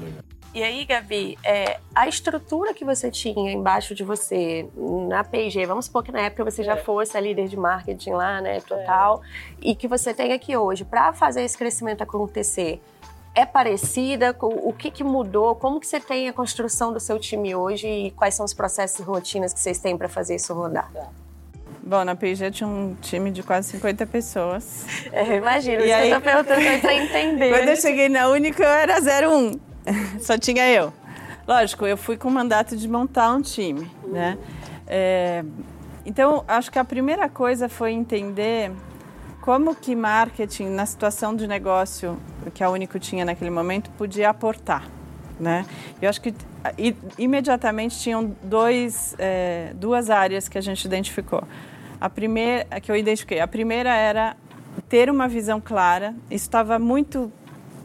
[0.52, 4.68] E aí, Gabi, é, a estrutura que você tinha embaixo de você
[5.08, 6.76] na P&G, vamos supor que na época você já é.
[6.76, 9.70] fosse a líder de marketing lá, né, total, é.
[9.70, 12.82] e que você tem aqui hoje, para fazer esse crescimento acontecer,
[13.32, 14.36] é parecida?
[14.40, 15.54] O que, que mudou?
[15.54, 18.98] Como que você tem a construção do seu time hoje e quais são os processos
[18.98, 20.90] e rotinas que vocês têm para fazer isso rodar?
[20.92, 21.08] Tá.
[21.80, 24.84] Bom, na PG tinha um time de quase 50 pessoas.
[25.12, 27.50] É, imagino, e aí, eu tô perguntando pra entender.
[27.50, 29.69] Quando eu cheguei na Única, eu era 01.
[30.20, 30.92] Só tinha eu.
[31.46, 34.38] Lógico, eu fui com o mandato de montar um time, né?
[34.86, 35.44] É,
[36.04, 38.72] então, acho que a primeira coisa foi entender
[39.40, 42.18] como que marketing, na situação de negócio
[42.54, 44.86] que a Único tinha naquele momento, podia aportar.
[45.38, 45.64] Né?
[46.00, 46.34] Eu acho que
[47.16, 51.42] imediatamente tinham dois, é, duas áreas que a gente identificou.
[51.98, 54.36] A primeira, que eu identifiquei, a primeira era
[54.88, 56.14] ter uma visão clara.
[56.30, 57.32] Isso estava muito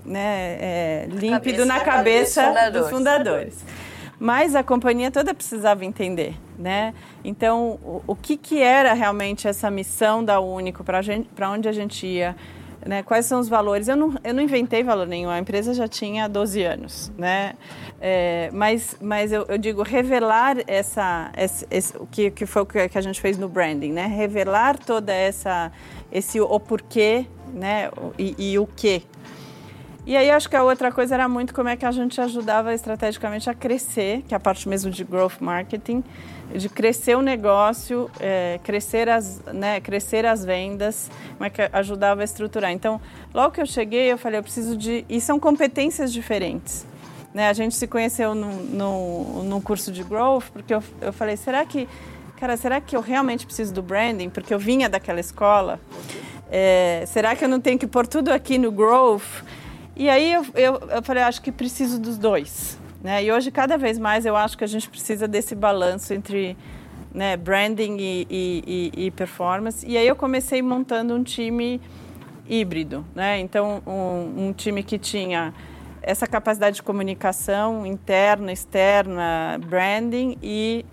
[0.05, 3.65] né, é, límpido na cabeça, na cabeça dos fundadores.
[4.17, 6.93] Mas a companhia toda precisava entender, né?
[7.23, 12.07] Então, o, o que, que era realmente essa missão da Único, para onde a gente
[12.07, 12.33] ia,
[12.85, 13.87] né, quais são os valores.
[13.87, 17.53] Eu não, eu não inventei valor nenhum, a empresa já tinha 12 anos, né?
[17.99, 22.65] É, mas mas eu, eu, digo revelar essa, esse, esse, o que, que foi o
[22.65, 24.05] que a gente fez no branding, né?
[24.05, 25.71] Revelar toda essa
[26.11, 27.89] esse o porquê, né?
[28.17, 29.03] E, e o que.
[30.05, 32.75] E aí acho que a outra coisa era muito como é que a gente ajudava
[32.75, 36.03] estrategicamente a crescer, que é a parte mesmo de growth marketing,
[36.53, 42.21] de crescer o negócio, é, crescer, as, né, crescer as vendas, como é que ajudava
[42.21, 42.71] a estruturar.
[42.71, 43.01] Então,
[43.33, 45.03] logo que eu cheguei, eu falei, eu preciso de...
[45.09, 46.85] E são competências diferentes.
[47.33, 47.49] Né?
[47.49, 51.65] A gente se conheceu no, no, no curso de growth, porque eu, eu falei, será
[51.65, 51.89] que,
[52.37, 54.29] cara, será que eu realmente preciso do branding?
[54.29, 55.79] Porque eu vinha daquela escola.
[56.51, 59.43] É, será que eu não tenho que pôr tudo aqui no growth?
[59.95, 62.77] E aí eu, eu, eu falei, acho que preciso dos dois.
[63.01, 63.23] Né?
[63.23, 66.57] E hoje, cada vez mais, eu acho que a gente precisa desse balanço entre
[67.13, 69.85] né, branding e, e, e, performance.
[69.87, 71.79] E aí eu comecei montando um time
[72.47, 73.05] híbrido.
[73.15, 73.39] Né?
[73.39, 75.53] Então, um, um time que tinha
[76.01, 80.85] essa capacidade de comunicação interna, externa, branding e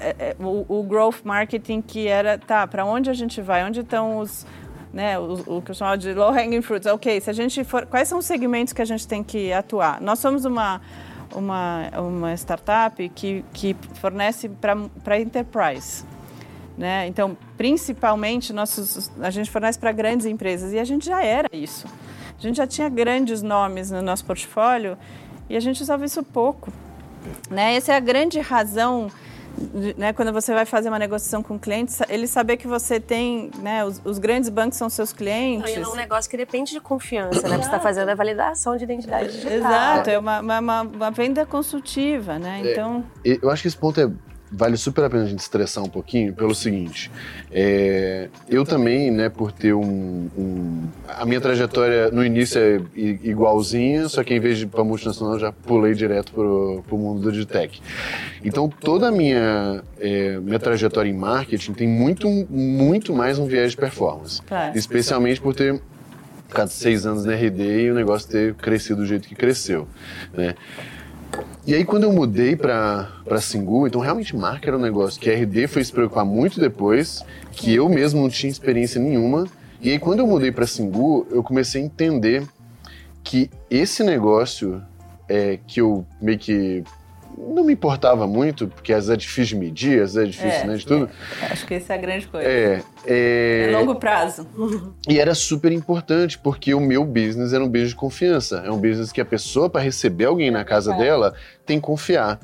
[0.00, 3.64] é, é, o, o, growth marketing que era, tá, para onde a gente vai?
[3.64, 4.46] Onde estão os,
[4.92, 6.86] né, o, o que eu chamo de low hanging fruits?
[6.86, 10.00] Ok, se a gente for, quais são os segmentos que a gente tem que atuar?
[10.00, 10.80] Nós somos uma
[11.34, 14.48] uma, uma startup que, que fornece
[15.02, 16.04] para enterprise.
[16.76, 17.06] Né?
[17.06, 21.86] Então, principalmente, nossos, a gente fornece para grandes empresas e a gente já era isso.
[22.38, 24.96] A gente já tinha grandes nomes no nosso portfólio
[25.48, 26.72] e a gente usava isso pouco.
[27.50, 27.74] Né?
[27.74, 29.10] Essa é a grande razão
[29.96, 33.50] né, quando você vai fazer uma negociação com o cliente, ele saber que você tem,
[33.58, 35.76] né, os, os grandes bancos são seus clientes.
[35.76, 37.56] Não, é um negócio que depende de confiança, né?
[37.56, 39.52] Você está fazendo a validação de identidade digital.
[39.52, 42.62] Exato, é uma, uma, uma venda consultiva, né?
[42.64, 43.04] É, então...
[43.24, 44.10] É, eu acho que esse ponto é
[44.50, 47.10] vale super a pena a gente estressar um pouquinho pelo seguinte.
[47.50, 54.08] É, eu também, né, por ter um, um, A minha trajetória no início é igualzinha,
[54.08, 57.20] só que em vez de ir para multinacional, eu já pulei direto pro, pro mundo
[57.20, 57.80] do Digitech.
[58.44, 63.72] Então toda a minha, é, minha trajetória em marketing tem muito, muito mais um viés
[63.72, 64.42] de performance.
[64.42, 64.76] Claro.
[64.76, 65.80] Especialmente por ter
[66.48, 69.86] ficado seis anos na RD e o negócio ter crescido do jeito que cresceu.
[70.34, 70.54] Né?
[71.66, 75.34] E aí, quando eu mudei para Singu, então realmente marca era um negócio que a
[75.34, 79.46] RD foi se preocupar muito depois, que eu mesmo não tinha experiência nenhuma.
[79.80, 82.44] E aí, quando eu mudei para Singu, eu comecei a entender
[83.22, 84.82] que esse negócio
[85.28, 86.82] é, que eu meio que
[87.36, 90.60] não me importava muito, porque às vezes é difícil de medir, às vezes é difícil,
[90.62, 91.10] é, né, de tudo.
[91.42, 92.48] É, acho que essa é a grande coisa.
[92.48, 93.70] É, é...
[93.72, 94.46] é longo prazo.
[95.08, 98.62] E era super importante, porque o meu business era um business de confiança.
[98.64, 101.34] É um business que a pessoa, para receber alguém na casa dela,
[101.66, 102.38] tem que confiar.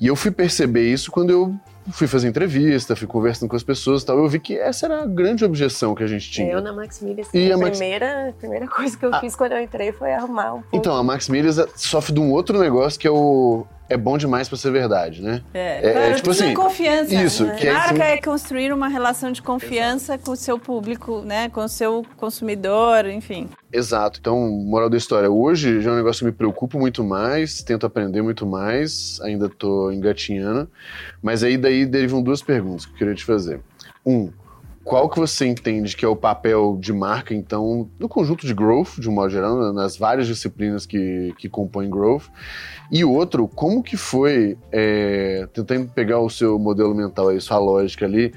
[0.00, 1.54] E eu fui perceber isso quando eu
[1.90, 5.02] fui fazer entrevista, fui conversando com as pessoas e tal, eu vi que essa era
[5.02, 6.50] a grande objeção que a gente tinha.
[6.50, 7.78] Eu na Max Milhas, e a, Max...
[7.78, 9.20] primeira, primeira coisa que eu ah.
[9.20, 10.76] fiz quando eu entrei foi arrumar um pouco.
[10.76, 14.48] Então, a Max Milhas sofre de um outro negócio que é o é bom demais
[14.48, 15.42] para ser verdade, né?
[15.54, 17.14] É, é, claro, é tipo assim, confiança.
[17.14, 17.54] Isso, né?
[17.54, 20.24] que é, Marca é construir uma relação de confiança Exato.
[20.24, 21.48] com o seu público, né?
[21.48, 23.48] Com o seu consumidor, enfim.
[23.72, 24.18] Exato.
[24.20, 27.86] Então, moral da história, hoje já é um negócio que me preocupa muito mais, tento
[27.86, 30.68] aprender muito mais, ainda tô engatinhando,
[31.22, 33.60] mas aí daí derivam duas perguntas que eu queria te fazer.
[34.04, 34.30] Um,
[34.86, 39.00] qual que você entende que é o papel de marca, então, no conjunto de growth,
[39.00, 42.26] de um modo geral, nas várias disciplinas que, que compõem growth?
[42.90, 48.06] E outro, como que foi, é, tentando pegar o seu modelo mental aí, sua lógica
[48.06, 48.32] ali,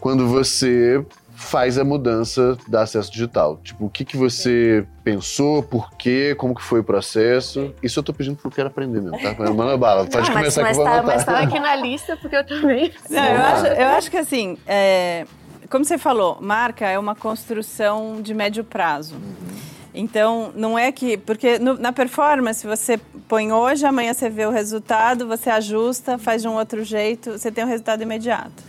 [0.00, 3.60] quando você faz a mudança da acesso digital?
[3.62, 7.72] Tipo, o que, que você pensou, por quê, como que foi o processo?
[7.80, 9.32] Isso eu tô pedindo porque eu quero aprender mesmo, tá?
[9.52, 12.16] Manda bala, pode Não, começar mas, que eu vou tá, Mas tá aqui na lista
[12.16, 12.92] porque eu também...
[13.08, 15.24] Não, eu, acho, eu acho que assim, é,
[15.68, 19.16] como você falou, marca é uma construção de médio prazo.
[19.16, 19.58] Uhum.
[19.94, 21.16] Então, não é que.
[21.16, 26.42] Porque no, na performance, você põe hoje, amanhã você vê o resultado, você ajusta, faz
[26.42, 28.62] de um outro jeito, você tem o um resultado imediato.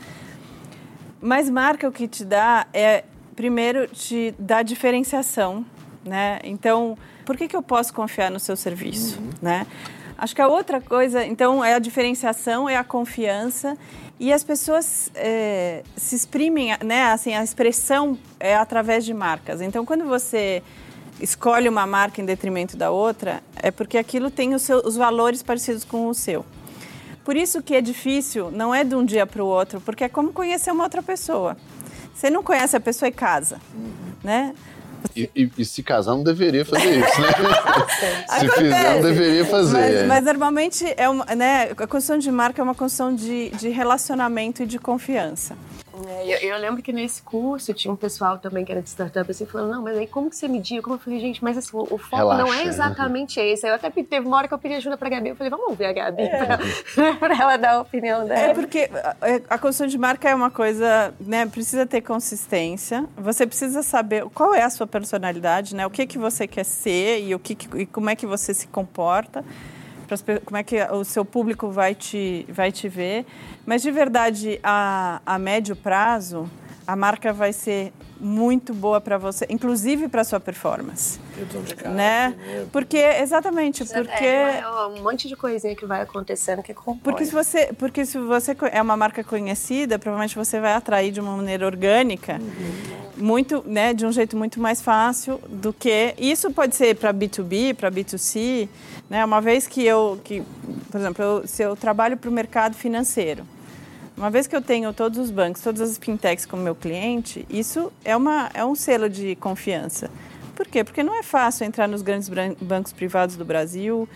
[1.22, 3.04] Mas marca o que te dá é,
[3.36, 5.66] primeiro, te dá diferenciação.
[6.04, 6.40] Né?
[6.44, 9.20] Então, por que, que eu posso confiar no seu serviço?
[9.20, 9.30] Uhum.
[9.42, 9.68] Né?
[10.18, 13.78] Acho que a outra coisa, então, é a diferenciação, é a confiança
[14.20, 17.06] e as pessoas é, se exprimem, né?
[17.06, 19.62] Assim, a expressão é através de marcas.
[19.62, 20.62] Então, quando você
[21.22, 25.42] escolhe uma marca em detrimento da outra, é porque aquilo tem os, seus, os valores
[25.42, 26.46] parecidos com o seu.
[27.24, 30.10] Por isso que é difícil, não é de um dia para o outro, porque é
[30.10, 31.56] como conhecer uma outra pessoa.
[32.14, 33.62] Você não conhece a pessoa e casa,
[34.24, 34.54] né?
[35.16, 37.28] E, e, e, se casar não deveria fazer isso, né?
[38.40, 39.78] se fizer, não deveria fazer.
[39.78, 40.06] Mas, é.
[40.06, 44.64] mas, normalmente é uma, né, a construção de marca é uma construção de, de relacionamento
[44.64, 45.56] e de confiança.
[46.08, 49.30] É, eu, eu, lembro que nesse curso tinha um pessoal também que era de startup
[49.30, 50.82] assim, falando, não, mas aí como que você media?
[50.82, 53.66] Como eu falei, gente, mas assim, o, o foco Relaxa, não é exatamente esse.
[53.66, 55.68] Aí eu até teve uma hora que eu pedi ajuda pra Gabi, eu falei, vamos
[55.68, 56.46] ouvir a Gabi é.
[56.46, 58.40] pra, pra, ela dar a opinião dela.
[58.40, 63.46] É porque a, a construção de marca é uma coisa, né, precisa ter consistência, você
[63.46, 67.36] precisa saber qual é a sua personalidade, né, o que que você quer ser e,
[67.36, 69.44] o que, e como é que você se comporta
[70.46, 73.26] como é que o seu público vai te, vai te ver.
[73.66, 76.50] Mas, de verdade, a, a médio prazo,
[76.88, 81.20] a marca vai ser muito boa para você, inclusive para sua performance.
[81.78, 82.36] Cara, né?
[82.72, 87.00] Porque exatamente, porque é, um monte de coisinha que vai acontecendo que compõe.
[87.02, 91.20] Porque se você, porque se você é uma marca conhecida, provavelmente você vai atrair de
[91.20, 93.26] uma maneira orgânica, uhum.
[93.26, 97.74] muito, né, de um jeito muito mais fácil do que isso pode ser para B2B,
[97.76, 98.68] para B2C,
[99.10, 99.24] né?
[99.24, 100.44] Uma vez que eu que,
[100.92, 103.46] por exemplo, eu, se eu trabalho para o mercado financeiro,
[104.20, 107.90] uma vez que eu tenho todos os bancos, todas as fintechs como meu cliente, isso
[108.04, 110.12] é, uma, é um selo de confiança.
[110.54, 110.84] Por quê?
[110.84, 112.30] Porque não é fácil entrar nos grandes
[112.60, 114.10] bancos privados do Brasil.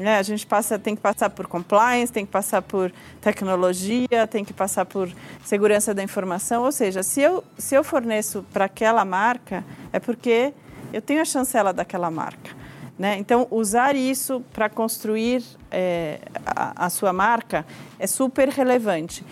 [0.00, 0.16] Né?
[0.16, 4.52] A gente passa, tem que passar por compliance, tem que passar por tecnologia, tem que
[4.52, 5.10] passar por
[5.44, 6.62] segurança da informação.
[6.62, 10.54] Ou seja, se eu, se eu forneço para aquela marca, é porque
[10.92, 12.56] eu tenho a chancela daquela marca.
[12.96, 13.16] Né?
[13.18, 17.66] Então, usar isso para construir é, a, a sua marca
[17.98, 19.24] é super relevante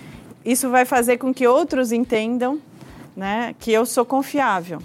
[0.46, 2.60] isso vai fazer com que outros entendam
[3.16, 4.80] né, que eu sou confiável.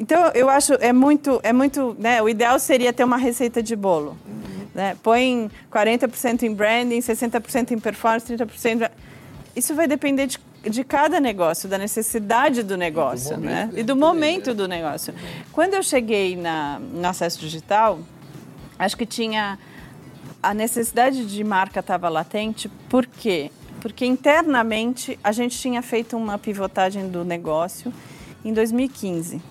[0.00, 3.76] Então, eu acho é muito, é muito, né, o ideal seria ter uma receita de
[3.76, 4.16] bolo.
[4.26, 4.66] Uhum.
[4.74, 4.96] Né?
[5.02, 8.90] Põe 40% em branding, 60% em performance, 30%.
[9.54, 13.70] Isso vai depender de, de cada negócio, da necessidade do negócio, do né?
[13.74, 15.14] E do momento do negócio.
[15.52, 18.00] Quando eu cheguei na, no acesso digital,
[18.78, 19.58] acho que tinha
[20.42, 23.50] a necessidade de marca estava latente, por quê?
[23.82, 27.92] Porque internamente a gente tinha feito uma pivotagem do negócio
[28.44, 29.42] em 2015.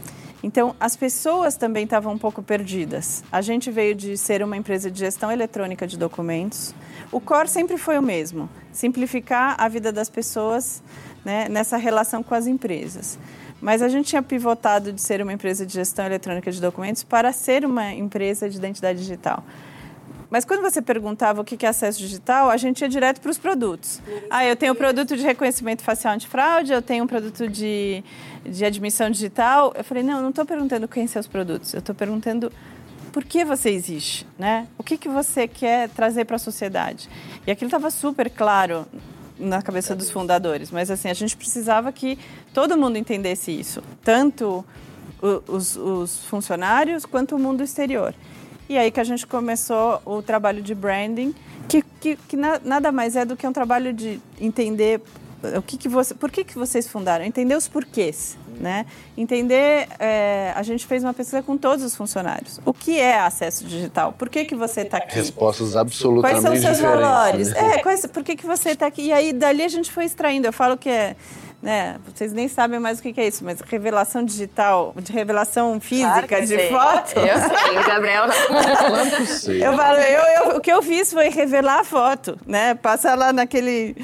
[0.41, 3.26] Então, as pessoas também estavam um pouco perdidas.
[3.30, 6.74] A gente veio de ser uma empresa de gestão eletrônica de documentos.
[7.12, 10.82] O core sempre foi o mesmo: simplificar a vida das pessoas
[11.26, 13.20] né, nessa relação com as empresas.
[13.60, 17.34] Mas a gente tinha pivotado de ser uma empresa de gestão eletrônica de documentos para
[17.34, 19.44] ser uma empresa de identidade digital.
[20.32, 23.38] Mas quando você perguntava o que é acesso digital, a gente ia direto para os
[23.38, 24.02] produtos.
[24.30, 28.02] Ah, eu tenho um produto de reconhecimento facial antifraude, eu tenho um produto de,
[28.46, 29.74] de admissão digital.
[29.76, 32.50] Eu falei, não, não estou perguntando quem são os produtos, eu estou perguntando
[33.12, 34.67] por que você existe, né?
[34.78, 37.10] O que, que você quer trazer para a sociedade?
[37.46, 38.88] E aquilo estava super claro
[39.38, 42.17] na cabeça dos fundadores, mas assim, a gente precisava que
[42.54, 44.63] todo mundo entendesse isso, tanto
[45.48, 48.15] os, os funcionários quanto o mundo exterior.
[48.69, 51.36] E aí que a gente começou o trabalho de branding,
[51.67, 55.02] que, que, que na, nada mais é do que um trabalho de entender
[55.58, 58.86] o que, que você, por que, que vocês fundaram, entender os porquês, né?
[59.17, 62.60] Entender, é, a gente fez uma pesquisa com todos os funcionários.
[62.63, 64.13] O que é acesso digital?
[64.13, 65.15] Por que, que você está aqui?
[65.15, 66.63] Respostas absolutamente diferentes.
[66.63, 67.50] Quais são seus valores?
[67.50, 67.76] Né?
[67.76, 69.04] É, quais, por que, que você está aqui?
[69.04, 70.47] E aí, dali a gente foi extraindo.
[70.47, 71.15] Eu falo que é
[71.62, 71.97] né?
[72.13, 76.45] Vocês nem sabem mais o que é isso, mas revelação digital, de revelação física claro
[76.45, 76.69] de sei.
[76.69, 77.19] foto.
[77.19, 79.52] Eu sei, o Gabriel não.
[79.54, 82.74] Eu falo, eu, eu, o que eu fiz foi revelar a foto, né?
[82.76, 83.95] Passar lá naquele,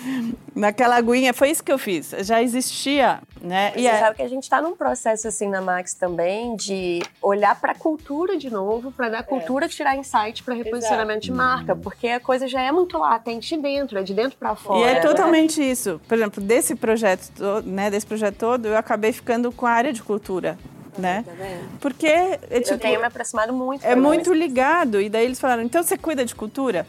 [0.57, 2.13] naquela aguinha, foi isso que eu fiz.
[2.19, 3.73] Já existia, né?
[3.75, 3.99] e é...
[3.99, 7.75] sabe que a gente está num processo assim na Max também de olhar para a
[7.75, 9.69] cultura de novo, para dar cultura, é.
[9.69, 11.25] tirar insight para reposicionamento Exato.
[11.25, 14.79] de marca, porque a coisa já é muito latente dentro, é de dentro para fora.
[14.79, 14.99] E é né?
[15.01, 16.01] totalmente isso.
[16.07, 17.31] Por exemplo, desse projeto
[17.63, 20.57] né, desse projeto todo, eu acabei ficando com a área de cultura.
[20.97, 21.23] Né?
[21.23, 21.31] Tá
[21.79, 23.85] Porque é, tipo, eu tenho me aproximado muito.
[23.85, 24.99] É muito ligado.
[24.99, 26.87] E daí eles falaram: então você cuida de cultura?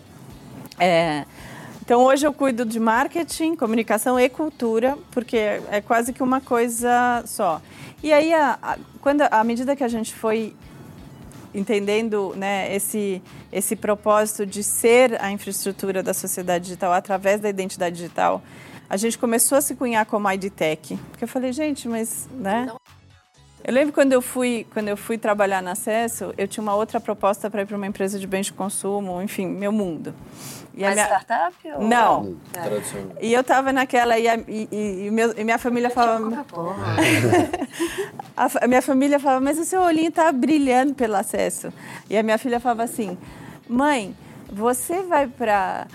[0.78, 1.26] É.
[1.88, 7.24] Então hoje eu cuido de marketing, comunicação e cultura, porque é quase que uma coisa
[7.24, 7.62] só.
[8.03, 10.55] E aí, a, a, quando, à medida que a gente foi
[11.55, 17.96] entendendo né, esse, esse propósito de ser a infraestrutura da sociedade digital através da identidade
[17.96, 18.42] digital,
[18.87, 20.94] a gente começou a se cunhar como IDTech.
[21.11, 22.70] Porque eu falei, gente, mas, né?
[23.68, 26.98] Eu lembro quando eu fui, quando eu fui trabalhar na Acesso, eu tinha uma outra
[26.98, 30.14] proposta para ir para uma empresa de bens de consumo, enfim, meu mundo.
[30.72, 31.04] E a minha...
[31.04, 31.54] startup?
[31.76, 31.83] Ou...
[31.87, 32.38] Não.
[32.54, 33.26] É.
[33.26, 36.46] E eu estava naquela e, a, e, e, meu, e minha família falava...
[38.35, 41.70] a, a minha família falava, mas o seu olhinho está brilhando pelo acesso.
[42.09, 43.18] E a minha filha falava assim,
[43.68, 44.16] mãe,
[44.50, 45.87] você vai para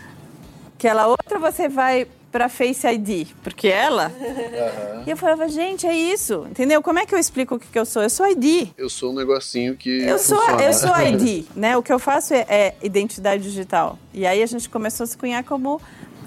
[0.76, 4.12] aquela outra, você vai para Face ID, porque ela.
[4.20, 5.04] Uhum.
[5.06, 6.82] E eu falava, gente, é isso, entendeu?
[6.82, 8.02] Como é que eu explico o que, que eu sou?
[8.02, 8.70] Eu sou ID.
[8.76, 10.02] Eu sou um negocinho que.
[10.02, 11.78] Eu sou, eu sou ID, né?
[11.78, 14.00] O que eu faço é, é, identidade digital.
[14.12, 15.80] E aí a gente começou a se cunhar como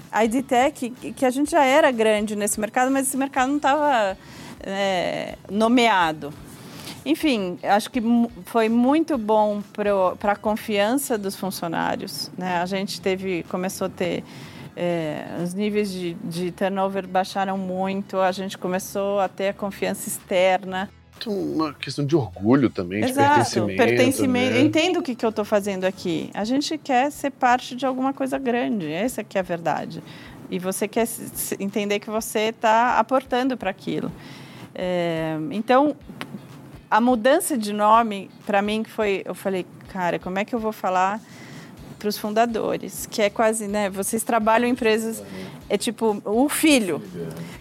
[0.09, 4.17] a EdTech, que a gente já era grande nesse mercado, mas esse mercado não estava
[4.61, 6.33] é, nomeado.
[7.05, 8.01] Enfim, acho que
[8.45, 12.31] foi muito bom para a confiança dos funcionários.
[12.37, 12.57] Né?
[12.61, 14.23] A gente teve, começou a ter
[14.79, 20.07] é, os níveis de, de turnover baixaram muito, a gente começou a ter a confiança
[20.07, 20.87] externa
[21.25, 23.77] uma questão de orgulho também, Exato, de pertencimento.
[23.77, 24.51] pertencimento.
[24.51, 24.61] Né?
[24.61, 26.29] Eu entendo o que, que eu estou fazendo aqui.
[26.31, 30.03] A gente quer ser parte de alguma coisa grande, essa que é a verdade.
[30.51, 31.07] E você quer
[31.59, 34.11] entender que você está aportando para aquilo.
[34.75, 35.95] É, então,
[36.89, 39.23] a mudança de nome, para mim, foi.
[39.25, 41.19] Eu falei, cara, como é que eu vou falar
[41.97, 43.05] para os fundadores?
[43.05, 43.89] Que é quase, né?
[43.89, 45.23] Vocês trabalham em empresas.
[45.69, 47.01] É tipo o filho.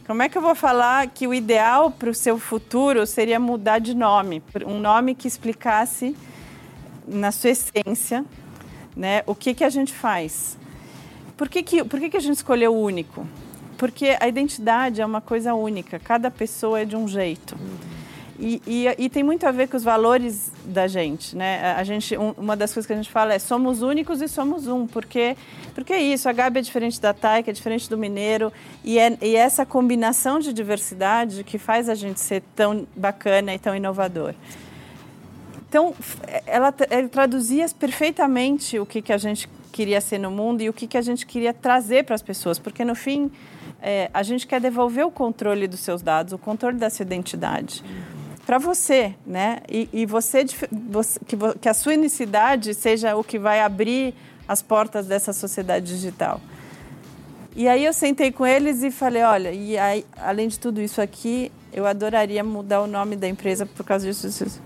[0.06, 3.78] Como é que eu vou falar que o ideal para o seu futuro seria mudar
[3.78, 4.42] de nome?
[4.66, 6.14] Um nome que explicasse,
[7.06, 8.24] na sua essência,
[8.96, 10.56] né, o que, que a gente faz.
[11.36, 13.26] Por que, que, por que, que a gente escolheu o único?
[13.76, 17.56] Porque a identidade é uma coisa única, cada pessoa é de um jeito.
[18.38, 21.72] E, e, e, tem muito a ver com os valores da gente, né?
[21.72, 24.66] A gente, um, uma das coisas que a gente fala é somos únicos e somos
[24.66, 25.36] um, porque
[25.74, 26.28] porque é isso.
[26.28, 28.52] A Gabi é diferente da Thay, que é diferente do Mineiro,
[28.84, 33.54] e é e é essa combinação de diversidade que faz a gente ser tão bacana
[33.54, 34.34] e tão inovador.
[35.68, 35.94] Então,
[36.46, 40.72] ela, ela traduzia perfeitamente o que que a gente queria ser no mundo e o
[40.72, 43.30] que que a gente queria trazer para as pessoas, porque no fim
[43.82, 47.82] é, a gente quer devolver o controle dos seus dados, o controle da sua identidade
[48.46, 49.58] para você, né?
[49.68, 54.14] E, e você, você, que, que a sua unicidade seja o que vai abrir
[54.46, 56.40] as portas dessa sociedade digital.
[57.56, 61.00] E aí eu sentei com eles e falei, olha, e aí, além de tudo isso
[61.00, 64.60] aqui, eu adoraria mudar o nome da empresa por causa disso.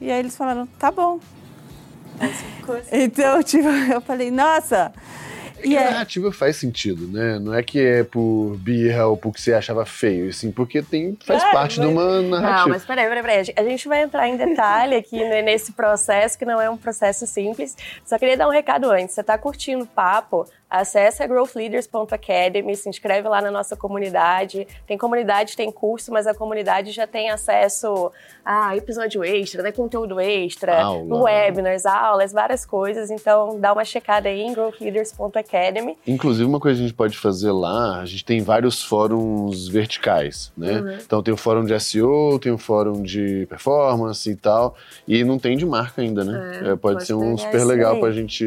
[0.00, 1.20] E aí eles falaram, tá bom.
[2.90, 4.94] Então, tipo, eu falei, nossa,
[5.64, 5.90] e a é...
[5.90, 7.38] narrativa faz sentido, né?
[7.38, 11.42] Não é que é por birra ou porque você achava feio, assim, porque tem, faz
[11.42, 11.88] é, parte mas...
[11.88, 12.60] de uma narrativa.
[12.60, 13.54] Não, mas peraí, peraí, peraí.
[13.56, 17.26] A gente vai entrar em detalhe aqui né, nesse processo, que não é um processo
[17.26, 17.76] simples.
[18.04, 19.14] Só queria dar um recado antes.
[19.14, 20.46] Você está curtindo o papo?
[20.74, 24.66] Acesse growthleaders.academy, se inscreve lá na nossa comunidade.
[24.88, 28.10] Tem comunidade, tem curso, mas a comunidade já tem acesso
[28.44, 31.22] a episódio extra, né, conteúdo extra, Aula.
[31.22, 33.08] webinars, aulas, várias coisas.
[33.08, 35.96] Então, dá uma checada aí em growthleaders.academy.
[36.06, 40.52] Inclusive, uma coisa que a gente pode fazer lá, a gente tem vários fóruns verticais,
[40.56, 40.80] né?
[40.80, 40.98] Uhum.
[41.06, 44.74] Então, tem o fórum de SEO, tem o fórum de performance e tal,
[45.06, 46.58] e não tem de marca ainda, né?
[46.58, 48.44] É, pode, pode, ser um super legal para gente,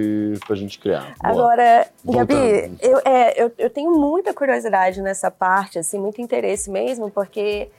[0.49, 1.13] a gente criar.
[1.21, 1.87] Agora,
[2.17, 7.69] Gabi, eu, é, eu, eu tenho muita curiosidade nessa parte, assim, muito interesse mesmo, porque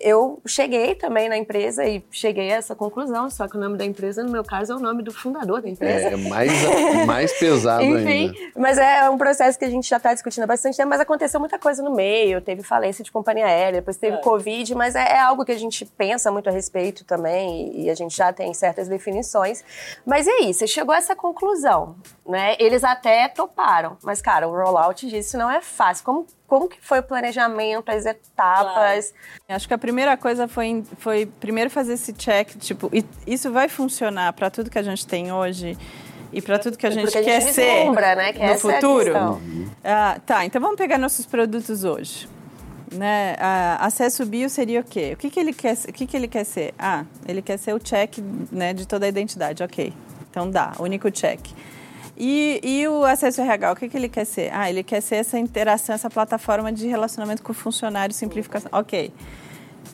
[0.00, 3.84] eu cheguei também na empresa e cheguei a essa conclusão, só que o nome da
[3.84, 6.08] empresa, no meu caso, é o nome do fundador da empresa.
[6.08, 6.52] É, mais,
[7.06, 8.34] mais pesado Enfim, ainda.
[8.56, 11.40] Mas é um processo que a gente já está discutindo há bastante tempo, mas aconteceu
[11.40, 14.20] muita coisa no meio, teve falência de companhia aérea, depois teve é.
[14.20, 17.90] Covid, mas é, é, algo que a gente pensa muito a respeito também e, e
[17.90, 19.64] a gente já tem certas definições.
[20.04, 21.96] Mas e aí, você chegou a essa conclusão,
[22.26, 22.56] né?
[22.58, 26.04] Eles até toparam, mas cara, o rollout disso não é fácil.
[26.04, 29.10] Como como que foi o planejamento, as etapas?
[29.10, 29.14] Claro.
[29.50, 32.90] Acho que a primeira coisa foi, foi primeiro fazer esse check, tipo,
[33.26, 35.76] isso vai funcionar para tudo que a gente tem hoje?
[36.30, 38.32] e para tudo que a gente quer gente ser né?
[38.34, 39.40] que no futuro.
[39.82, 42.28] É ah, tá, então vamos pegar nossos produtos hoje.
[42.92, 43.34] Né?
[43.38, 45.12] Ah, acesso bio seria o quê?
[45.14, 45.74] O que, que ele quer?
[45.88, 46.74] O que, que ele quer ser?
[46.78, 48.18] Ah, ele quer ser o check
[48.52, 49.62] né, de toda a identidade.
[49.62, 49.92] Ok,
[50.30, 51.40] então dá, único check.
[52.18, 54.50] E, e o acesso RH, o que, que ele quer ser?
[54.52, 58.68] Ah, ele quer ser essa interação, essa plataforma de relacionamento com o funcionário, simplificação.
[58.72, 59.12] Ok.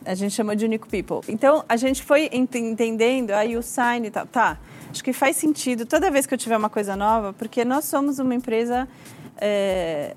[0.06, 1.20] A gente chama de Unique People.
[1.32, 4.26] Então, a gente foi entendendo aí o sign e tal.
[4.26, 4.58] Tá,
[4.90, 8.18] acho que faz sentido toda vez que eu tiver uma coisa nova, porque nós somos
[8.18, 8.88] uma empresa
[9.36, 10.14] é,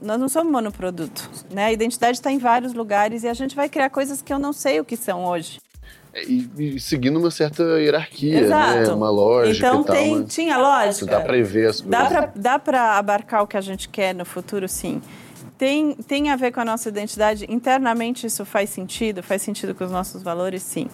[0.00, 1.66] nós não somos monoproduto, né?
[1.66, 4.52] A identidade está em vários lugares e a gente vai criar coisas que eu não
[4.52, 5.60] sei o que são hoje.
[6.14, 8.46] E, e, seguindo uma certa hierarquia, né?
[8.46, 8.78] Exato.
[8.78, 8.94] né?
[8.94, 9.96] Uma lógica então, e tal.
[9.96, 11.06] Tem, tinha lógica.
[11.06, 12.30] Dá para ver as coisas.
[12.34, 15.00] Dá para abarcar o que a gente quer no futuro, sim.
[15.56, 17.46] Tem, tem a ver com a nossa identidade.
[17.48, 19.22] Internamente isso faz sentido?
[19.22, 20.62] Faz sentido com os nossos valores?
[20.62, 20.88] Sim.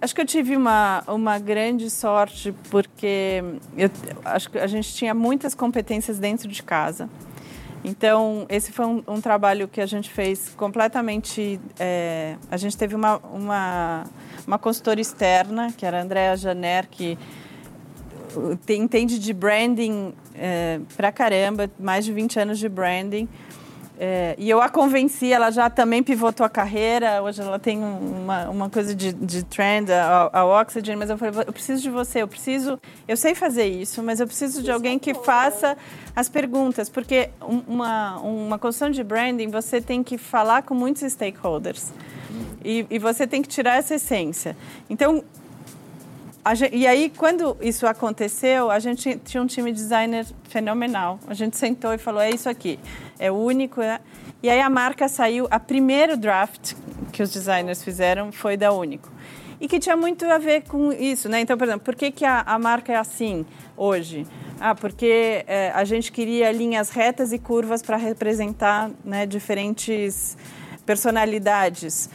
[0.00, 3.42] Acho que eu tive uma, uma grande sorte porque
[3.76, 3.90] eu,
[4.24, 7.08] acho que a gente tinha muitas competências dentro de casa.
[7.84, 11.60] Então, esse foi um, um, trabalho que a gente fez completamente.
[11.78, 14.04] É, a gente teve uma, uma,
[14.46, 17.16] uma consultora externa, que era a Andrea Janer, que
[18.68, 23.28] entende de branding é, pra caramba, mais de 20 anos de branding.
[23.98, 28.50] É, e eu a convenci, ela já também pivotou a carreira, hoje ela tem uma,
[28.50, 32.20] uma coisa de, de trend, a, a Oxygen, mas eu falei, eu preciso de você,
[32.20, 32.78] eu preciso,
[33.08, 35.78] eu sei fazer isso, mas eu preciso de alguém que faça
[36.14, 41.90] as perguntas, porque uma, uma construção de branding, você tem que falar com muitos stakeholders.
[42.62, 44.56] E, e você tem que tirar essa essência.
[44.90, 45.22] Então,
[46.54, 51.18] Gente, e aí, quando isso aconteceu, a gente tinha um time de designer fenomenal.
[51.26, 52.78] A gente sentou e falou: é isso aqui,
[53.18, 53.80] é único.
[53.80, 54.00] É...
[54.42, 56.74] E aí a marca saiu, a primeiro draft
[57.12, 59.10] que os designers fizeram foi da Único.
[59.58, 61.40] E que tinha muito a ver com isso, né?
[61.40, 64.26] Então, por exemplo, por que, que a, a marca é assim hoje?
[64.60, 70.36] Ah, porque é, a gente queria linhas retas e curvas para representar né, diferentes
[70.86, 72.08] personalidades.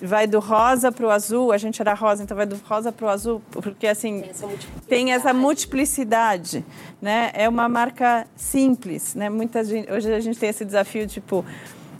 [0.00, 3.04] vai do rosa para o azul, a gente era rosa, então vai do rosa para
[3.04, 4.48] o azul, porque assim tem essa,
[4.88, 6.64] tem essa multiplicidade.
[7.02, 7.30] Né?
[7.34, 9.14] É uma marca simples.
[9.14, 9.28] Né?
[9.28, 11.44] Muita gente, hoje a gente tem esse desafio, tipo,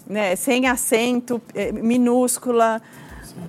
[0.07, 2.81] né, sem acento, é, minúscula.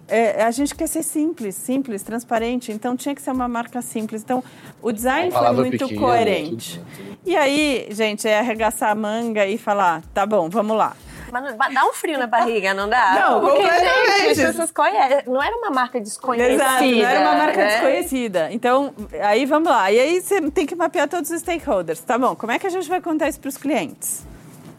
[0.07, 2.71] É, a gente quer ser simples, simples, transparente.
[2.71, 4.23] Então tinha que ser uma marca simples.
[4.23, 4.43] Então
[4.81, 6.81] o design foi muito pequena, coerente.
[6.95, 7.17] Tudo.
[7.25, 10.95] E aí, gente, é arregaçar a manga e falar: tá bom, vamos lá.
[11.31, 13.13] Mas dá um frio na barriga, não dá?
[13.19, 15.23] Não, Porque, gente, as pessoas conhecem.
[15.27, 16.53] Não era uma marca desconhecida.
[16.53, 17.67] Exato, não era uma marca né?
[17.67, 18.51] desconhecida.
[18.51, 19.91] Então, aí vamos lá.
[19.91, 21.99] E aí você tem que mapear todos os stakeholders.
[22.01, 24.25] Tá bom, como é que a gente vai contar isso para os clientes?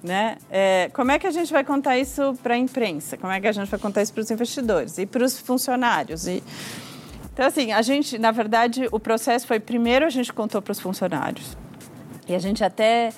[0.02, 0.36] Né?
[0.50, 3.16] É, como é que a gente vai contar isso para a imprensa?
[3.16, 6.26] Como é que a gente vai contar isso para os investidores e para os funcionários?
[6.28, 6.42] E...
[7.32, 10.80] Então, assim, a gente, na verdade, o processo foi primeiro a gente contou para os
[10.80, 11.56] funcionários.
[12.28, 13.12] E a gente até.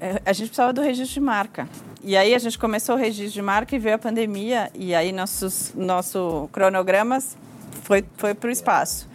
[0.00, 1.68] É, a gente precisava do registro de marca.
[2.02, 5.10] E aí a gente começou o registro de marca e veio a pandemia e aí
[5.10, 7.36] nossos nosso cronogramas
[7.82, 9.08] foi foi para o espaço.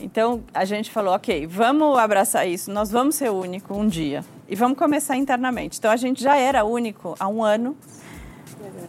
[0.00, 4.54] Então a gente falou, ok, vamos abraçar isso, nós vamos ser único um dia e
[4.54, 5.78] vamos começar internamente.
[5.78, 7.76] Então a gente já era único há um ano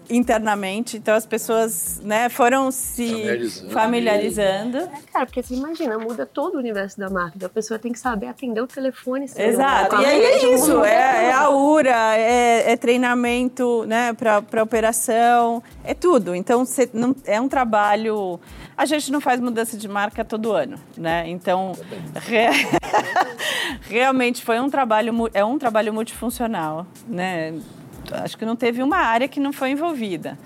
[0.10, 0.98] internamente.
[0.98, 3.72] Então as pessoas né, foram se familiarizando.
[3.72, 4.78] familiarizando.
[4.78, 7.34] É, cara, porque você imagina, muda todo o universo da marca.
[7.36, 9.26] Então, a pessoa tem que saber atender o telefone.
[9.36, 10.02] Exato.
[10.02, 15.94] E aí é isso, é, é a URA, é, é treinamento né, para operação, é
[15.94, 16.36] tudo.
[16.36, 18.40] Então você não, é um trabalho.
[18.78, 21.28] A gente não faz mudança de marca todo ano, né?
[21.28, 21.74] Então
[22.16, 22.48] re...
[23.90, 27.54] realmente foi um trabalho, é um trabalho multifuncional, né?
[28.12, 30.38] Acho que não teve uma área que não foi envolvida.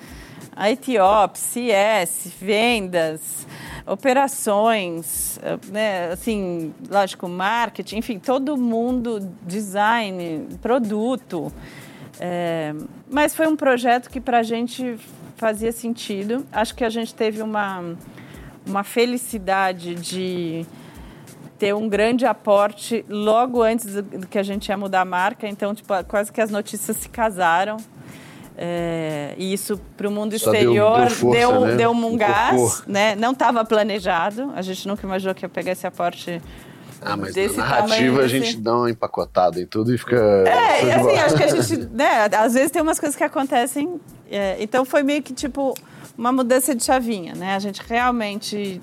[0.56, 3.48] A Etiop, CS, vendas,
[3.86, 5.40] operações,
[5.72, 11.52] né, assim, lógico, marketing, enfim, todo mundo, design, produto.
[12.20, 12.74] É,
[13.10, 14.98] mas foi um projeto que para a gente
[15.36, 16.46] fazia sentido.
[16.52, 17.96] Acho que a gente teve uma,
[18.66, 20.66] uma felicidade de
[21.62, 25.48] ter um grande aporte logo antes do que a gente ia mudar a marca.
[25.48, 27.78] Então, tipo, quase que as notícias se casaram.
[28.58, 31.76] É, e isso para o mundo Só exterior deu, deu, força, deu, né?
[31.76, 33.16] deu um gás, né?
[33.16, 34.52] Não estava planejado.
[34.56, 36.42] A gente nunca imaginou que ia pegar esse aporte.
[37.00, 40.16] Ah, mas desse na narrativa a gente dá uma empacotada em tudo e fica.
[40.16, 41.90] É, e assim, acho que a gente.
[41.94, 44.02] Né, às vezes tem umas coisas que acontecem.
[44.32, 45.76] É, então foi meio que tipo
[46.18, 47.54] uma mudança de chavinha, né?
[47.54, 48.82] A gente realmente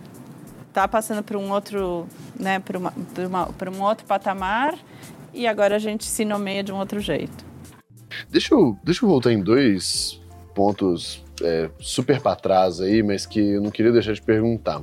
[0.79, 2.07] está passando por um outro,
[2.39, 4.79] né, por, uma, por, uma, por um outro patamar
[5.35, 7.45] e agora a gente se nomeia de um outro jeito.
[8.31, 10.20] Deixa eu, deixa eu voltar em dois
[10.55, 14.83] pontos é, super para trás aí, mas que eu não queria deixar de perguntar.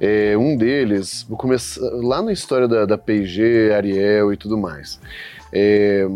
[0.00, 4.98] É, um deles, vou começar lá na história da, da P&G, Ariel e tudo mais.
[5.52, 6.08] É,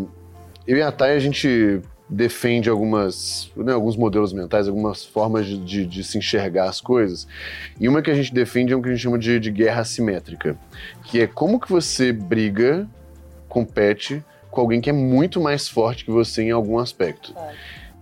[0.67, 5.57] eu e a Thay, a gente defende algumas, né, alguns modelos mentais, algumas formas de,
[5.57, 7.27] de, de, se enxergar as coisas.
[7.79, 9.81] E uma que a gente defende é o que a gente chama de, de guerra
[9.81, 10.57] assimétrica,
[11.03, 12.87] que é como que você briga,
[13.49, 17.33] compete com alguém que é muito mais forte que você em algum aspecto.
[17.37, 17.53] É.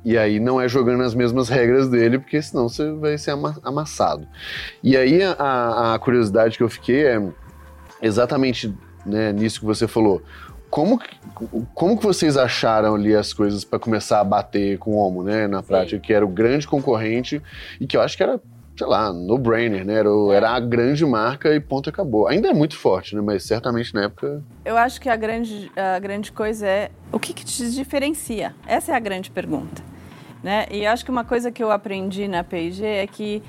[0.06, 3.32] E aí não é jogando as mesmas regras dele, porque senão você vai ser
[3.64, 4.28] amassado.
[4.84, 7.20] E aí a, a curiosidade que eu fiquei é
[8.03, 8.72] exatamente
[9.03, 10.22] né, nisso que você falou.
[10.76, 11.00] Como,
[11.74, 15.48] como que vocês acharam ali as coisas para começar a bater com o Homo, né,
[15.48, 16.02] na prática, Sim.
[16.02, 17.42] que era o grande concorrente
[17.80, 18.42] e que eu acho que era
[18.78, 19.94] sei lá, no-brainer, né?
[19.94, 20.36] Era, é.
[20.36, 22.28] era, a grande marca e ponto acabou.
[22.28, 23.22] Ainda é muito forte, né?
[23.22, 24.44] Mas certamente na época.
[24.66, 28.54] Eu acho que a grande, a grande coisa é o que, que te diferencia?
[28.68, 29.82] Essa é a grande pergunta.
[30.44, 30.66] Né?
[30.70, 33.42] E acho que uma coisa que eu aprendi na P&G é que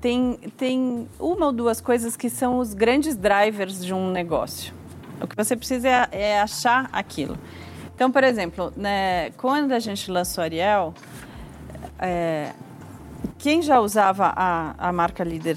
[0.00, 4.77] tem, tem uma ou duas coisas que são os grandes drivers de um negócio.
[5.20, 7.38] O que você precisa é, é achar aquilo.
[7.94, 10.94] Então, por exemplo, né, quando a gente lançou Ariel,
[11.98, 12.52] é,
[13.38, 15.56] quem já usava a, a marca líder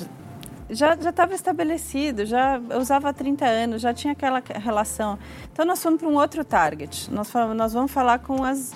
[0.71, 5.19] já estava estabelecido, já usava há 30 anos, já tinha aquela relação.
[5.51, 7.11] Então nós fomos para um outro target.
[7.11, 8.71] Nós, falamos, nós vamos falar com as,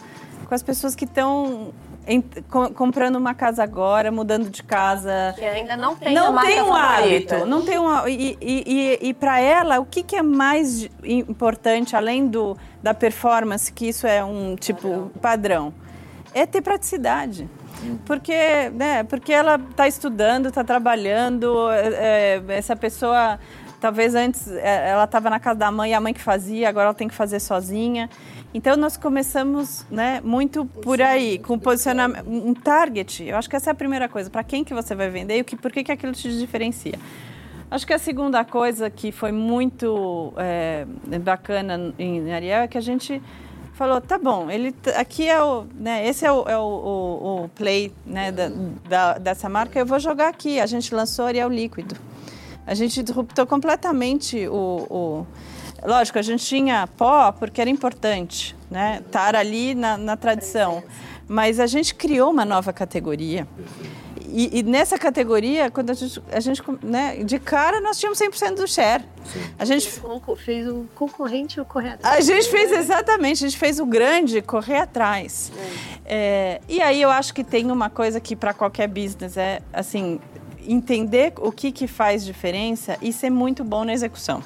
[0.45, 1.73] com as pessoas que estão
[2.76, 5.34] comprando uma casa agora, mudando de casa.
[5.36, 7.36] Que ainda não tem Não tem um favorita.
[7.36, 7.45] hábito.
[7.45, 8.64] Não tem um, e e,
[9.01, 13.88] e, e para ela, o que, que é mais importante, além do, da performance, que
[13.88, 15.74] isso é um tipo padrão,
[16.34, 17.49] é ter praticidade.
[18.06, 23.39] Porque, né, porque ela está estudando, está trabalhando, é, é, essa pessoa
[23.80, 26.93] talvez antes é, ela estava na casa da mãe, a mãe que fazia, agora ela
[26.93, 28.10] tem que fazer sozinha.
[28.56, 33.22] Então nós começamos, né, muito por aí, com posicionamento, um target.
[33.26, 34.30] Eu acho que essa é a primeira coisa.
[34.30, 36.97] Para quem que você vai vender e o que, por que que aquilo te diferencia?
[37.70, 40.88] Acho que a segunda coisa que foi muito é,
[41.20, 43.22] bacana em Ariel é que a gente
[43.74, 47.49] falou, tá bom, ele aqui é o, né, esse é o, é o, o, o
[47.49, 48.49] play né, da,
[48.88, 50.62] da, dessa marca, eu vou jogar aqui.
[50.62, 51.93] A gente lançou Ariel líquido.
[52.66, 55.28] A gente disruptou completamente o, o
[55.86, 59.01] Lógico, a gente tinha pó porque era importante, né?
[59.05, 60.83] Estar ali na, na tradição.
[61.27, 63.47] Mas a gente criou uma nova categoria.
[64.27, 68.55] E, e, nessa categoria, quando a gente, a gente né, de cara, nós tínhamos 100%
[68.55, 69.03] do share.
[69.23, 69.39] Sim.
[69.57, 69.89] A gente
[70.38, 72.17] fez o concorrente correr atrás.
[72.17, 75.51] A gente fez exatamente, a gente fez o grande correr atrás.
[75.57, 75.95] É.
[76.07, 80.19] É, e aí eu acho que tem uma coisa que para qualquer business é assim
[80.67, 84.43] entender o que, que faz diferença e ser muito bom na execução.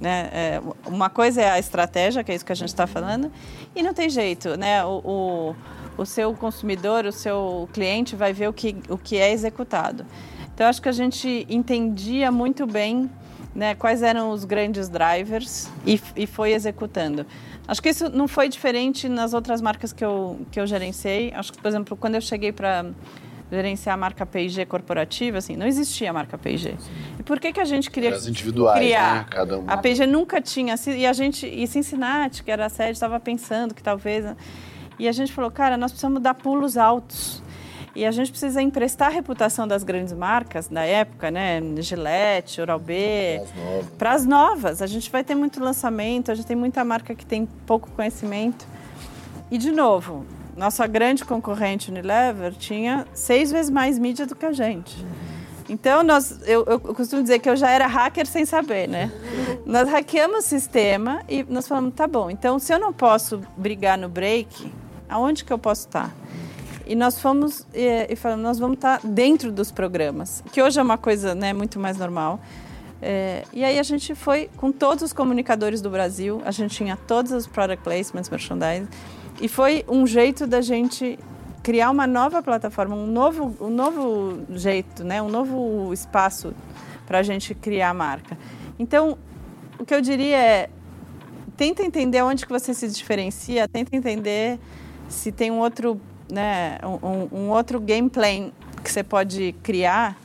[0.00, 0.30] Né?
[0.32, 3.30] É, uma coisa é a estratégia, que é isso que a gente está falando,
[3.76, 4.82] e não tem jeito, né?
[4.84, 5.56] O, o,
[6.02, 10.06] o, seu consumidor, o seu cliente vai ver o que, o que é executado.
[10.54, 13.10] Então, acho que a gente entendia muito bem
[13.54, 17.26] né, quais eram os grandes drivers e, e foi executando.
[17.66, 21.32] Acho que isso não foi diferente nas outras marcas que eu, que eu gerenciei.
[21.34, 22.86] Acho que, por exemplo, quando eu cheguei para
[23.50, 26.74] gerenciar a marca P&G corporativa, assim, não existia a marca P&G.
[27.18, 29.14] E por que que a gente queria As individuais, criar?
[29.14, 29.26] Né?
[29.30, 29.72] Cada uma.
[29.72, 33.74] A P&G nunca tinha e a gente e Cincinnati, que era a sede, estava pensando
[33.74, 34.24] que talvez
[35.00, 37.42] e a gente falou, cara, nós precisamos dar pulos altos.
[37.96, 41.60] E a gente precisa emprestar a reputação das grandes marcas da época, né?
[41.78, 43.42] Gillette, Oral-B,
[43.98, 44.80] para as novas.
[44.80, 48.66] A gente vai ter muito lançamento, a gente tem muita marca que tem pouco conhecimento.
[49.50, 50.24] E de novo,
[50.60, 54.94] nossa grande concorrente Unilever tinha seis vezes mais mídia do que a gente.
[55.70, 59.10] Então, nós, eu, eu, costumo dizer que eu já era hacker sem saber, né?
[59.64, 63.96] Nós hackeamos o sistema e nós falamos, tá bom, então se eu não posso brigar
[63.96, 64.70] no break,
[65.08, 66.14] aonde que eu posso estar?
[66.86, 70.82] E nós fomos e, e falamos, nós vamos estar dentro dos programas, que hoje é
[70.82, 72.38] uma coisa né, muito mais normal.
[73.00, 76.98] É, e aí a gente foi com todos os comunicadores do Brasil, a gente tinha
[76.98, 78.88] todos os product placements, merchandising,
[79.40, 81.18] e foi um jeito da gente
[81.62, 85.20] criar uma nova plataforma, um novo, um novo jeito, né?
[85.20, 86.54] um novo espaço
[87.06, 88.38] para a gente criar a marca.
[88.78, 89.18] Então,
[89.78, 90.70] o que eu diria é,
[91.56, 94.58] tenta entender onde que você se diferencia, tenta entender
[95.08, 98.50] se tem um outro, né, um, um outro game plan
[98.82, 100.16] que você pode criar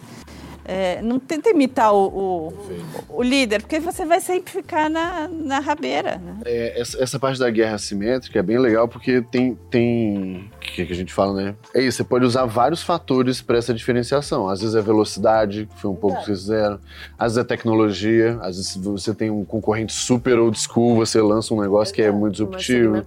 [0.65, 5.59] é, não tenta imitar o, o, o, líder, porque você vai sempre ficar na, na
[5.59, 6.17] rabeira.
[6.17, 6.37] Né?
[6.43, 9.55] É, essa, essa, parte da guerra assimétrica é bem legal porque tem.
[9.69, 11.55] tem que, que a gente fala, né?
[11.73, 14.49] É isso, você pode usar vários fatores para essa diferenciação.
[14.49, 16.79] Às vezes é velocidade, que foi um pouco que vocês fizeram.
[17.17, 21.53] Às vezes é tecnologia, às vezes você tem um concorrente super old school, você lança
[21.53, 23.05] um negócio que é muito disruptivo.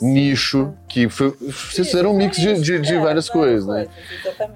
[0.00, 3.88] Nicho, que foi, vocês fizeram um mix de, de, de é, várias coisas, né?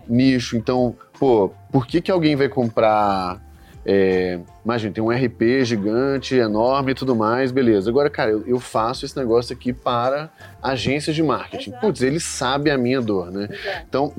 [0.09, 3.46] Nicho, então pô, por que, que alguém vai comprar.
[3.90, 7.88] É, imagina, tem um RP gigante, enorme e tudo mais, beleza.
[7.88, 10.30] Agora, cara, eu, eu faço esse negócio aqui para
[10.62, 11.70] agências de marketing.
[11.70, 11.86] Exato.
[11.86, 13.48] Putz, ele sabe a minha dor, né?
[13.50, 13.86] Exato.
[13.88, 14.12] Então,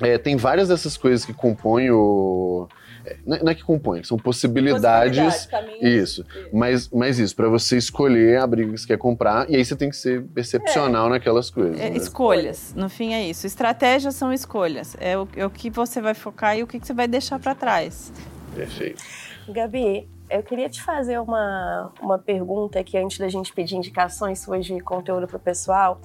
[0.00, 2.83] é, tem várias dessas coisas que compõem o é,
[3.24, 5.18] não é que compõe, são possibilidades.
[5.18, 5.48] isso.
[5.80, 6.26] isso.
[6.52, 9.76] Mas, mas isso, para você escolher a briga que você quer comprar, e aí você
[9.76, 11.10] tem que ser excepcional é.
[11.10, 11.78] naquelas coisas.
[11.80, 11.96] É, né?
[11.96, 13.46] Escolhas, no fim é isso.
[13.46, 14.96] Estratégias são escolhas.
[15.00, 17.38] É o, é o que você vai focar e o que, que você vai deixar
[17.38, 18.12] para trás.
[18.54, 19.02] Perfeito.
[19.48, 24.64] Gabi, eu queria te fazer uma, uma pergunta aqui antes da gente pedir indicações suas
[24.64, 26.00] de conteúdo para o pessoal,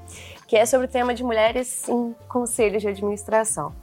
[0.47, 3.73] que é sobre o tema de mulheres em conselhos de administração.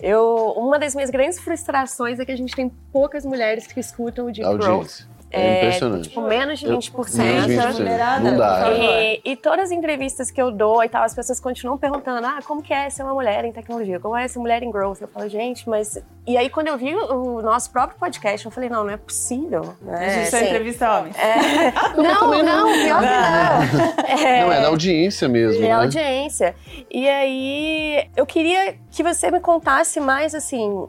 [0.00, 4.26] Eu, uma das minhas grandes frustrações é que a gente tem poucas mulheres que escutam
[4.26, 5.06] o Deep Growth.
[5.30, 6.08] É, impressionante.
[6.08, 7.18] Tipo, menos de 20%.
[7.18, 8.20] Eu, menos de 20%.
[8.20, 8.70] Não dá.
[8.72, 12.38] E, e, todas as entrevistas que eu dou e tal, as pessoas continuam perguntando: ah,
[12.46, 13.98] como que é ser uma mulher em tecnologia?
[13.98, 15.00] Como é ser mulher em growth?
[15.00, 15.98] Eu falo, gente, mas.
[16.26, 19.74] E aí, quando eu vi o nosso próprio podcast, eu falei: não, não é possível.
[19.82, 20.06] Né?
[20.06, 21.16] A gente só assim, entrevista homens.
[21.18, 21.72] É...
[21.96, 24.28] não, não, não, pior que não.
[24.28, 24.40] É...
[24.42, 25.64] Não, é da audiência mesmo.
[25.64, 25.82] É da né?
[25.82, 26.54] audiência.
[26.90, 30.86] E aí, eu queria que você me contasse mais assim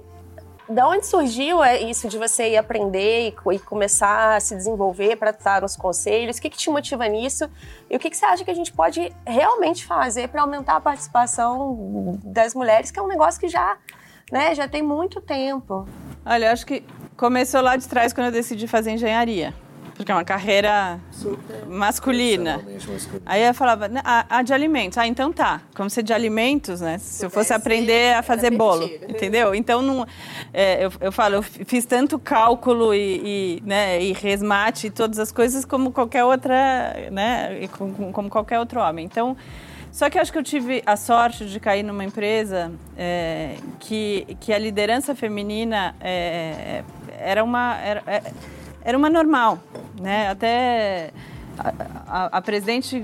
[0.70, 5.32] da onde surgiu é, isso de você ir aprender e, começar a se desenvolver para
[5.32, 6.38] estar nos conselhos?
[6.38, 7.50] O que, que te motiva nisso?
[7.90, 10.82] E o que, que você acha que a gente pode realmente fazer para aumentar a
[10.82, 13.78] participação das mulheres, que é um negócio que já,
[14.32, 15.88] né, já tem muito tempo?
[16.26, 16.84] Olha, acho que
[17.16, 19.54] começou lá de trás quando eu decidi fazer engenharia
[19.98, 22.64] porque é uma carreira Super masculina.
[23.26, 24.98] Aí eu falava, ah, a, de alimentos.
[24.98, 25.62] Ah, então tá.
[25.76, 27.00] Como ser de alimentos, né?
[27.00, 29.56] Se eu fosse aprender a fazer bolo, entendeu?
[29.56, 30.06] Então não,
[30.54, 35.18] é, eu, eu falo, eu fiz tanto cálculo e, e, né, e resmate e todas
[35.18, 37.68] as coisas como qualquer outra, né?
[37.76, 39.04] Como, como qualquer outro homem.
[39.04, 39.36] Então
[39.92, 44.38] só que eu acho que eu tive a sorte de cair numa empresa é, que,
[44.40, 46.84] que a liderança feminina é,
[47.20, 47.78] era uma.
[47.78, 48.22] Era, é,
[48.88, 49.60] era uma normal,
[50.00, 50.30] né?
[50.30, 51.12] Até
[51.60, 51.74] a,
[52.08, 53.04] a, a presidente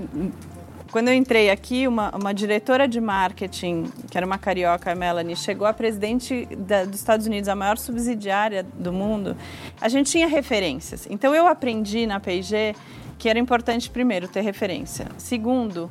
[0.89, 5.35] quando eu entrei aqui, uma, uma, diretora de marketing, que era uma carioca, a Melanie,
[5.35, 9.35] chegou a presidente da, dos Estados Unidos, a maior subsidiária do mundo.
[9.81, 11.07] A gente tinha referências.
[11.09, 12.75] Então eu aprendi na P&G
[13.17, 15.07] que era importante, primeiro, ter referência.
[15.17, 15.89] Segundo,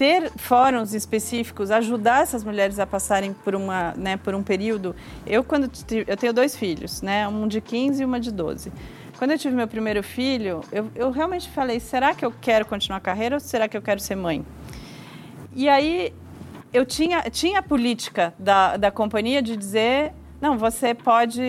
[0.00, 4.96] ter fóruns específicos, ajudar essas mulheres a passarem por, uma, né, por um período.
[5.26, 5.70] Eu, quando
[6.06, 8.72] eu tenho dois filhos, né, um de 15 e uma de 12.
[9.18, 12.96] Quando eu tive meu primeiro filho, eu, eu realmente falei: será que eu quero continuar
[12.96, 14.42] a carreira ou será que eu quero ser mãe?
[15.54, 16.14] E aí
[16.72, 21.42] eu tinha, tinha a política da, da companhia de dizer não, você pode,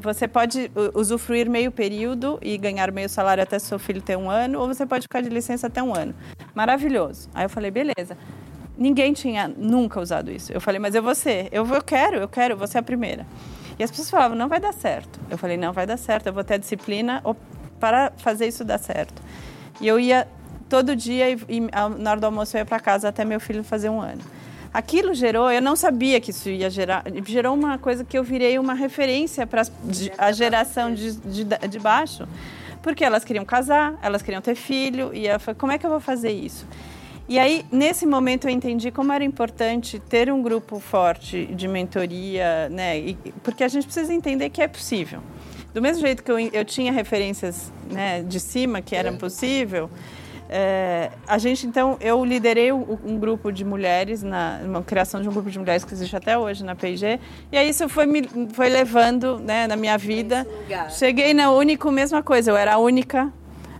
[0.00, 4.58] você pode usufruir meio período e ganhar meio salário até seu filho ter um ano,
[4.58, 6.12] ou você pode ficar de licença até um ano.
[6.52, 7.30] Maravilhoso.
[7.32, 8.18] Aí eu falei, beleza.
[8.76, 10.52] Ninguém tinha nunca usado isso.
[10.52, 11.48] Eu falei, mas eu vou ser.
[11.52, 13.24] Eu, eu quero, eu quero, você é a primeira.
[13.78, 15.20] E as pessoas falavam, não vai dar certo.
[15.30, 17.22] Eu falei, não vai dar certo, eu vou ter a disciplina
[17.78, 19.22] para fazer isso dar certo.
[19.80, 20.26] E eu ia
[20.68, 23.62] todo dia e, e na hora do almoço eu ia para casa até meu filho
[23.62, 24.20] fazer um ano.
[24.72, 28.58] Aquilo gerou, eu não sabia que isso ia gerar, gerou uma coisa que eu virei
[28.58, 29.62] uma referência para
[30.16, 32.26] a geração de, de, de baixo,
[32.82, 35.90] porque elas queriam casar, elas queriam ter filho, e eu falei, como é que eu
[35.90, 36.66] vou fazer isso?
[37.28, 42.68] E aí, nesse momento, eu entendi como era importante ter um grupo forte de mentoria,
[42.68, 42.98] né?
[42.98, 45.20] E, porque a gente precisa entender que é possível.
[45.72, 49.88] Do mesmo jeito que eu, eu tinha referências né, de cima que eram possível,
[50.54, 55.32] é, a gente, então, eu liderei um grupo de mulheres, na uma criação de um
[55.32, 57.18] grupo de mulheres que existe até hoje na P&G,
[57.50, 60.46] e aí isso foi me foi levando né, na minha vida.
[60.90, 63.32] Cheguei na Único, mesma coisa, eu era a única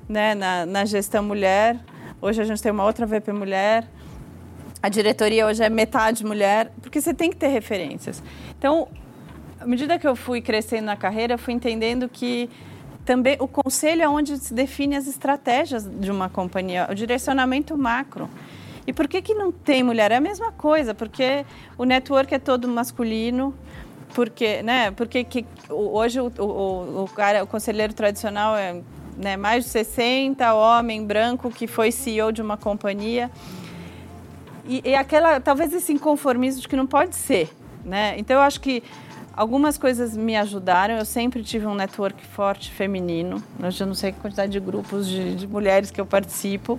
[0.09, 1.79] né, na, na gestão mulher,
[2.23, 3.87] hoje a gente tem uma outra VP mulher,
[4.83, 8.23] a diretoria hoje é metade mulher, porque você tem que ter referências.
[8.59, 8.89] Então,
[9.61, 12.49] à medida que eu fui crescendo na carreira, eu fui entendendo que
[13.05, 18.29] também o conselho é onde se define as estratégias de uma companhia, o direcionamento macro.
[18.87, 20.11] E por que, que não tem mulher?
[20.11, 21.45] É a mesma coisa, porque
[21.79, 23.55] o network é todo masculino,
[24.15, 28.81] porque, né, porque que, hoje o, o, o, cara, o conselheiro tradicional é
[29.17, 33.31] né, mais de 60, homem branco que foi CEO de uma companhia.
[34.67, 37.51] E, e aquela, talvez esse inconformismo de que não pode ser.
[37.85, 38.15] Né?
[38.17, 38.83] Então eu acho que
[39.35, 40.97] Algumas coisas me ajudaram.
[40.97, 43.43] Eu sempre tive um network forte feminino.
[43.61, 46.79] Eu já não sei a quantidade de grupos de, de mulheres que eu participo.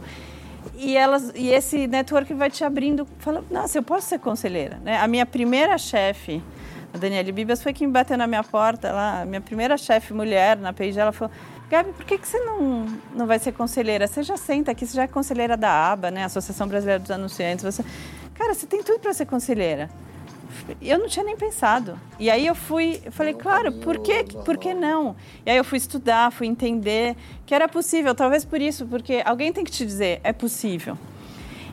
[0.75, 3.07] E, elas, e esse network vai te abrindo.
[3.17, 4.77] Fala, nossa, eu posso ser conselheira.
[4.83, 4.97] Né?
[4.97, 6.43] A minha primeira chefe,
[6.93, 8.91] a Daniela Bibas, foi quem bateu na minha porta.
[8.91, 11.33] Lá, a minha primeira chefe mulher na PIG, ela falou:
[11.69, 12.85] Gabi, por que, que você não,
[13.15, 14.05] não vai ser conselheira?
[14.05, 16.23] Você já senta aqui, você já é conselheira da ABA, né?
[16.23, 17.65] Associação Brasileira dos Anunciantes.
[17.65, 17.83] Você...
[18.35, 19.89] Cara, você tem tudo para ser conselheira
[20.81, 21.99] eu não tinha nem pensado.
[22.19, 25.15] E aí eu fui, eu falei, claro, por que, por que não?
[25.45, 29.51] E aí eu fui estudar, fui entender que era possível, talvez por isso, porque alguém
[29.51, 30.97] tem que te dizer, é possível.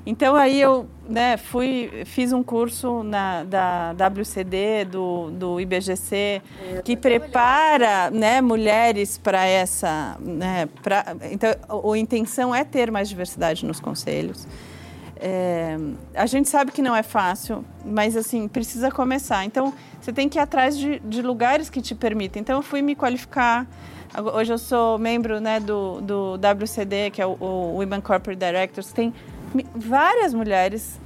[0.07, 6.41] Então aí eu né, fui, fiz um curso na, da WCD, do, do IBGC,
[6.85, 10.17] que prepara né, mulheres para essa.
[10.21, 11.51] Né, pra, então,
[11.93, 14.47] a, intenção é ter mais diversidade nos conselhos.
[15.23, 15.77] É,
[16.15, 19.45] a gente sabe que não é fácil, mas assim, precisa começar.
[19.45, 22.41] Então, você tem que ir atrás de, de lugares que te permitem.
[22.41, 23.67] Então, eu fui me qualificar.
[24.35, 28.93] Hoje eu sou membro né, do, do WCD, que é o, o Women Corporate Directors.
[28.93, 29.13] Tem
[29.75, 30.99] várias mulheres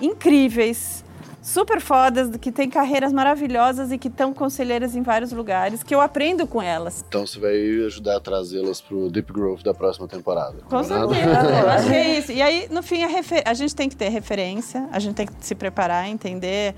[0.00, 1.03] incríveis,
[1.44, 6.00] super fodas, que têm carreiras maravilhosas e que estão conselheiras em vários lugares, que eu
[6.00, 7.04] aprendo com elas.
[7.06, 10.56] Então você vai ajudar a trazê-las para o Deep Growth da próxima temporada.
[10.70, 11.40] Com certeza,
[11.76, 12.32] acho que é isso.
[12.32, 13.08] E aí, no fim, a,
[13.44, 16.74] a gente tem que ter referência, a gente tem que se preparar, entender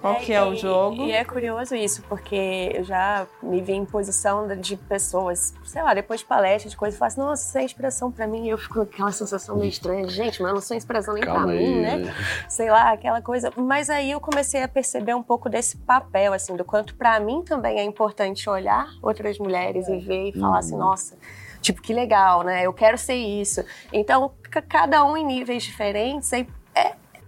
[0.00, 1.02] Qual é, que é o jogo?
[1.02, 5.92] E é curioso isso, porque eu já me vi em posição de pessoas, sei lá,
[5.92, 8.46] depois de palestra, de coisas, eu falo assim, nossa, isso é inspiração pra mim.
[8.46, 10.08] E eu fico com aquela sensação meio estranha.
[10.08, 11.58] Gente, mas eu não sou inspiração nem Calma pra aí.
[11.58, 12.14] mim, né?
[12.48, 13.52] Sei lá, aquela coisa.
[13.56, 17.42] Mas aí eu comecei a perceber um pouco desse papel, assim, do quanto pra mim
[17.42, 20.80] também é importante olhar outras mulheres e ver e falar assim, uhum.
[20.80, 21.16] nossa
[21.60, 22.66] tipo, que legal, né?
[22.66, 23.62] Eu quero ser isso.
[23.92, 24.32] Então,
[24.68, 26.46] cada um em níveis diferentes, é,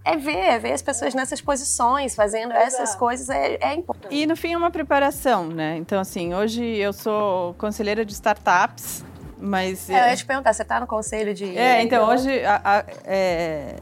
[0.05, 2.67] é é ver, é ver as pessoas nessas posições, fazendo Exato.
[2.67, 4.13] essas coisas, é, é, importante.
[4.13, 5.77] E no fim é uma preparação, né?
[5.77, 9.03] Então, assim, hoje eu sou conselheira de startups,
[9.39, 9.89] mas...
[9.89, 11.57] É, eu ia te perguntar, você está no conselho de...
[11.57, 13.75] É, então, hoje a, a, é,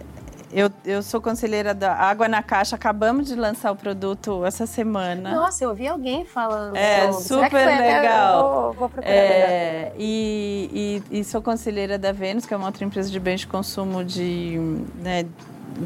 [0.53, 5.33] eu, eu sou conselheira da Água na Caixa, acabamos de lançar o produto essa semana.
[5.33, 6.75] Nossa, eu ouvi alguém falando.
[6.75, 7.49] É, sobre.
[7.49, 8.43] super legal.
[8.43, 9.11] Vou, vou procurar.
[9.11, 13.41] É, e, e, e, sou conselheira da Vênus, que é uma outra empresa de bens
[13.41, 14.57] de consumo de,
[14.97, 15.25] né,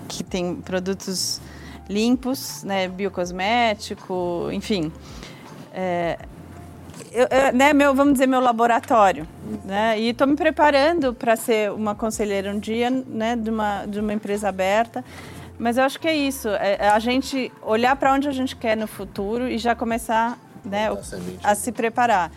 [0.07, 1.41] que tem produtos
[1.89, 4.91] limpos, né, biocosmético, enfim.
[5.73, 6.17] É,
[7.11, 9.27] eu, eu, né, meu, vamos dizer, meu laboratório.
[9.63, 9.99] Né?
[9.99, 14.13] E estou me preparando para ser uma conselheira um dia né, de, uma, de uma
[14.13, 15.03] empresa aberta.
[15.57, 18.55] Mas eu acho que é isso, é, é a gente olhar para onde a gente
[18.55, 20.89] quer no futuro e já começar né,
[21.41, 22.29] a se preparar.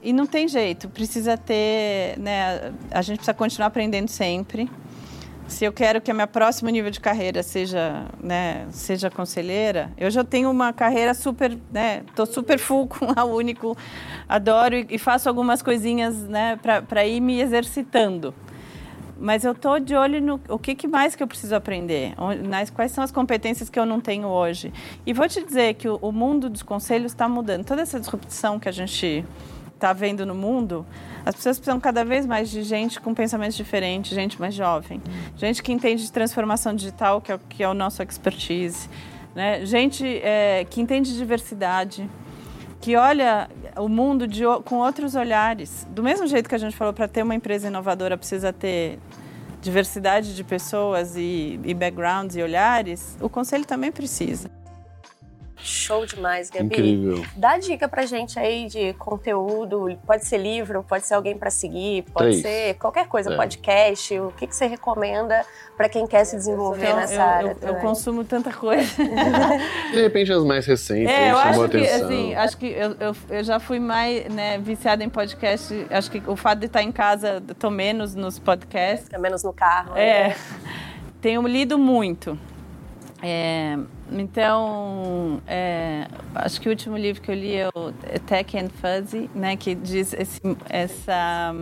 [0.00, 4.70] E não tem jeito, precisa ter, né, a gente precisa continuar aprendendo sempre
[5.46, 10.10] se eu quero que a minha próximo nível de carreira seja, né, seja conselheira, eu
[10.10, 13.76] já tenho uma carreira super, né, tô super full com a Único,
[14.28, 18.34] adoro e, e faço algumas coisinhas, né, para ir me exercitando.
[19.16, 22.68] Mas eu tô de olho no o que, que mais que eu preciso aprender, nas,
[22.68, 24.72] quais são as competências que eu não tenho hoje.
[25.06, 27.64] E vou te dizer que o, o mundo dos conselhos está mudando.
[27.64, 29.24] Toda essa disrupção que a gente
[29.72, 30.84] está vendo no mundo,
[31.24, 35.00] as pessoas precisam cada vez mais de gente com pensamentos diferentes, gente mais jovem,
[35.36, 38.88] gente que entende de transformação digital, que é, que é o nosso expertise,
[39.34, 39.64] né?
[39.64, 42.08] gente é, que entende de diversidade,
[42.80, 45.86] que olha o mundo de, com outros olhares.
[45.90, 48.98] Do mesmo jeito que a gente falou, para ter uma empresa inovadora precisa ter
[49.62, 54.50] diversidade de pessoas e, e backgrounds e olhares, o conselho também precisa.
[55.56, 56.66] Show demais, Gabi.
[56.66, 57.24] Incrível.
[57.36, 59.96] Dá dica pra gente aí de conteúdo.
[60.06, 62.42] Pode ser livro, pode ser alguém para seguir, pode Três.
[62.42, 63.36] ser qualquer coisa, é.
[63.36, 64.18] podcast.
[64.18, 65.44] O que, que você recomenda
[65.76, 67.56] para quem quer se desenvolver então, nessa eu, área?
[67.62, 68.84] Eu, eu, consumo tanta coisa.
[69.92, 71.10] de repente as mais recentes.
[71.10, 75.04] É, eu acho que, assim, acho que eu, eu, eu, já fui mais né, viciada
[75.04, 75.86] em podcast.
[75.88, 79.06] Acho que o fato de estar em casa, tô menos nos podcasts.
[79.06, 79.96] Fica menos no carro.
[79.96, 80.28] É.
[80.28, 80.36] Né?
[81.20, 82.38] Tenho lido muito.
[83.26, 83.78] É,
[84.12, 87.90] então, é, acho que o último livro que eu li é o
[88.26, 91.54] Tech and Fuzzy, né, que diz esse, essa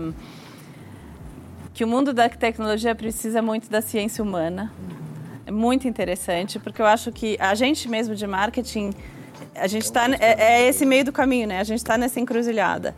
[1.72, 4.72] que o mundo da tecnologia precisa muito da ciência humana.
[5.46, 8.90] É muito interessante, porque eu acho que a gente mesmo de marketing,
[9.54, 11.60] a gente está é, é esse meio do caminho, né?
[11.60, 12.92] A gente está nessa encruzilhada.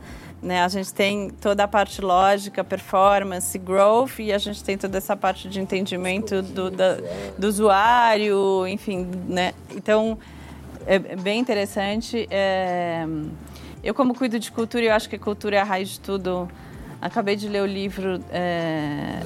[0.44, 0.62] Né?
[0.62, 5.16] A gente tem toda a parte lógica, performance, growth, e a gente tem toda essa
[5.16, 6.98] parte de entendimento do, da,
[7.38, 9.08] do usuário, enfim.
[9.26, 9.54] Né?
[9.74, 10.18] Então,
[10.86, 12.28] é bem interessante.
[12.30, 13.06] É...
[13.82, 16.46] Eu, como cuido de cultura, eu acho que cultura é a raiz de tudo.
[17.00, 19.20] Acabei de ler o livro é,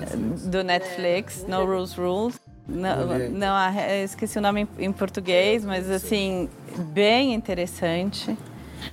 [0.44, 2.40] do Netflix, No Rules Rules.
[2.68, 3.56] Não, não,
[4.04, 6.48] esqueci o nome em português, mas assim,
[6.92, 8.36] bem interessante.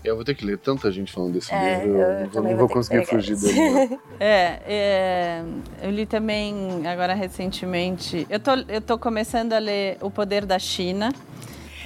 [0.03, 2.69] Eu vou ter que ler tanta gente falando desse é, livro, eu, eu não vou
[2.69, 3.99] conseguir fugir dele.
[4.19, 5.43] É, é,
[5.81, 8.25] eu li também agora recentemente.
[8.29, 11.11] Eu tô, eu tô começando a ler O Poder da China.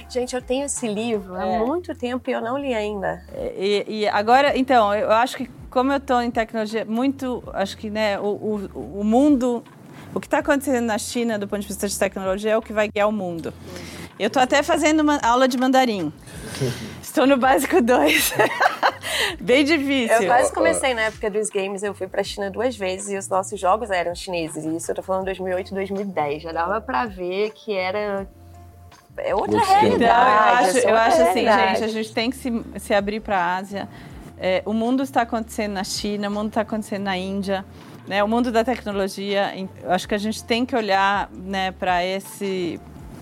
[0.08, 1.58] Gente, eu tenho esse livro há é.
[1.58, 3.22] muito tempo e eu não li ainda.
[3.56, 7.88] E, e, agora, então, eu acho que como eu estou em tecnologia, muito, acho que
[7.88, 9.62] né, o, o, o mundo,
[10.12, 12.72] o que está acontecendo na China do ponto de vista de tecnologia é o que
[12.72, 13.54] vai guiar o mundo.
[14.18, 16.12] Eu estou até fazendo uma aula de mandarim.
[17.10, 18.34] Estou no básico 2.
[19.42, 20.16] Bem difícil.
[20.16, 23.28] Eu quase comecei na época dos games, eu fui pra China duas vezes e os
[23.28, 24.64] nossos jogos eram chineses.
[24.64, 26.40] E isso eu tô falando 2008, 2010.
[26.44, 28.28] Já dava pra ver que era
[29.16, 29.96] é outra realidade.
[29.96, 33.38] Então, eu acho, eu acho assim, gente, a gente tem que se, se abrir para
[33.38, 33.88] a Ásia.
[34.38, 37.64] É, o mundo está acontecendo na China, o mundo está acontecendo na Índia.
[38.06, 39.52] Né, o mundo da tecnologia,
[39.82, 42.80] eu acho que a gente tem que olhar né, para esse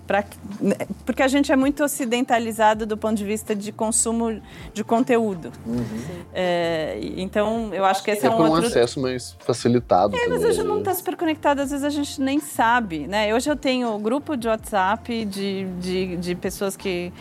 [0.09, 0.25] Pra,
[0.59, 4.41] né, porque a gente é muito ocidentalizado do ponto de vista de consumo
[4.73, 5.53] de conteúdo.
[5.67, 5.85] Uhum.
[6.33, 8.69] É, então, eu acho que esse é, é um por um outro...
[8.69, 10.17] acesso mais facilitado.
[10.17, 13.07] É, mas hoje não está super conectado, às vezes a gente nem sabe.
[13.07, 13.35] Né?
[13.35, 17.13] Hoje eu tenho grupo de WhatsApp de, de, de pessoas que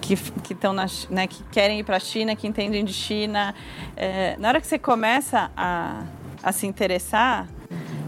[0.00, 0.14] que
[0.52, 3.54] estão né, que querem ir para a China, que entendem de China.
[3.96, 6.04] É, na hora que você começa a,
[6.42, 7.48] a se interessar,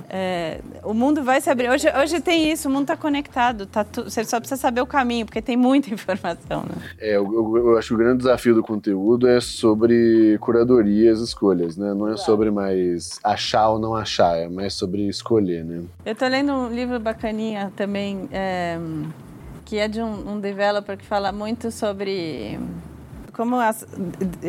[0.09, 1.69] É, o mundo vai se abrir.
[1.69, 3.67] Hoje, hoje tem isso, o mundo está conectado.
[3.67, 6.63] Tá tu, você só precisa saber o caminho, porque tem muita informação.
[6.63, 6.75] Né?
[6.99, 11.09] É, eu, eu, eu, acho que o grande desafio do conteúdo é sobre curadoria e
[11.09, 11.93] as escolhas, né?
[11.95, 15.83] Não é sobre mais achar ou não achar, é mais sobre escolher, né?
[16.05, 18.79] Eu estou lendo um livro bacaninha também, é,
[19.65, 22.59] que é de um, um developer que fala muito sobre
[23.37, 23.87] como as,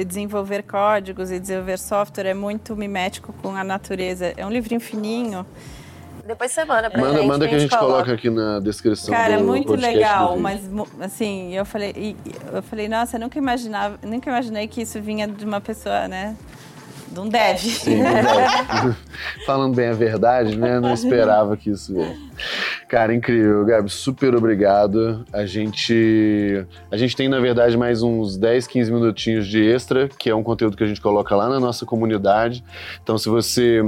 [0.08, 4.34] desenvolver códigos e desenvolver software é muito mimético com a natureza.
[4.38, 5.46] É um livrinho fininho.
[6.26, 7.28] Depois você manda pra manda, gente.
[7.28, 7.94] Manda que a gente coloca.
[7.94, 10.62] coloca aqui na descrição Cara, é do muito legal, do mas
[11.02, 12.16] assim, eu falei,
[12.54, 16.38] eu falei, nossa, eu nunca imaginava, nunca imaginei que isso vinha de uma pessoa, né?
[17.18, 17.58] De um dev.
[17.58, 18.96] Sim, verdade.
[19.44, 20.80] Falando bem a verdade, né?
[20.80, 22.28] Não esperava que isso viesse.
[22.88, 23.90] Cara, incrível, Gabi.
[23.90, 25.26] Super obrigado.
[25.34, 30.30] A gente, a gente tem, na verdade, mais uns 10, 15 minutinhos de extra, que
[30.30, 32.64] é um conteúdo que a gente coloca lá na nossa comunidade.
[33.02, 33.82] Então, se você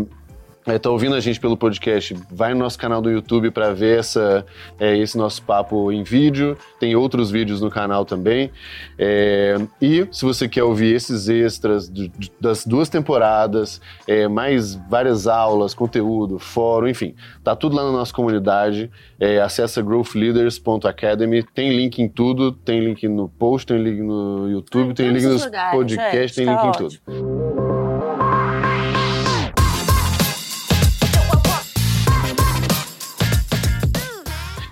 [0.78, 4.46] está ouvindo a gente pelo podcast, vai no nosso canal do YouTube para ver essa,
[4.80, 6.58] é, esse nosso papo em vídeo.
[6.80, 8.52] Tem outros vídeos no canal também.
[8.98, 14.76] É, e se você quer ouvir esses extras do- de- das duas temporadas, é, mais
[14.90, 18.90] várias aulas, conteúdo, fórum, enfim, tá tudo lá na nossa comunidade.
[19.20, 21.44] É, acessa growthleaders.academy.
[21.44, 22.52] Tem link em tudo.
[22.52, 26.36] Tem link no post, tem link no YouTube, em tem link os nos lugares, podcasts,
[26.36, 27.79] tem gente, link tá em tudo.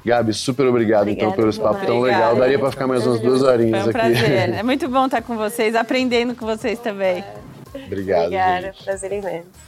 [0.07, 2.33] Gabi, super obrigado então pelo esse papo tão legal.
[2.33, 3.91] Daria para ficar mais umas duas horinhas Foi um aqui.
[3.91, 4.49] prazer.
[4.53, 7.21] É muito bom estar com vocês, aprendendo com vocês também.
[7.75, 8.23] Obrigado.
[8.23, 8.83] Obrigada, gente.
[8.85, 9.66] prazer imenso.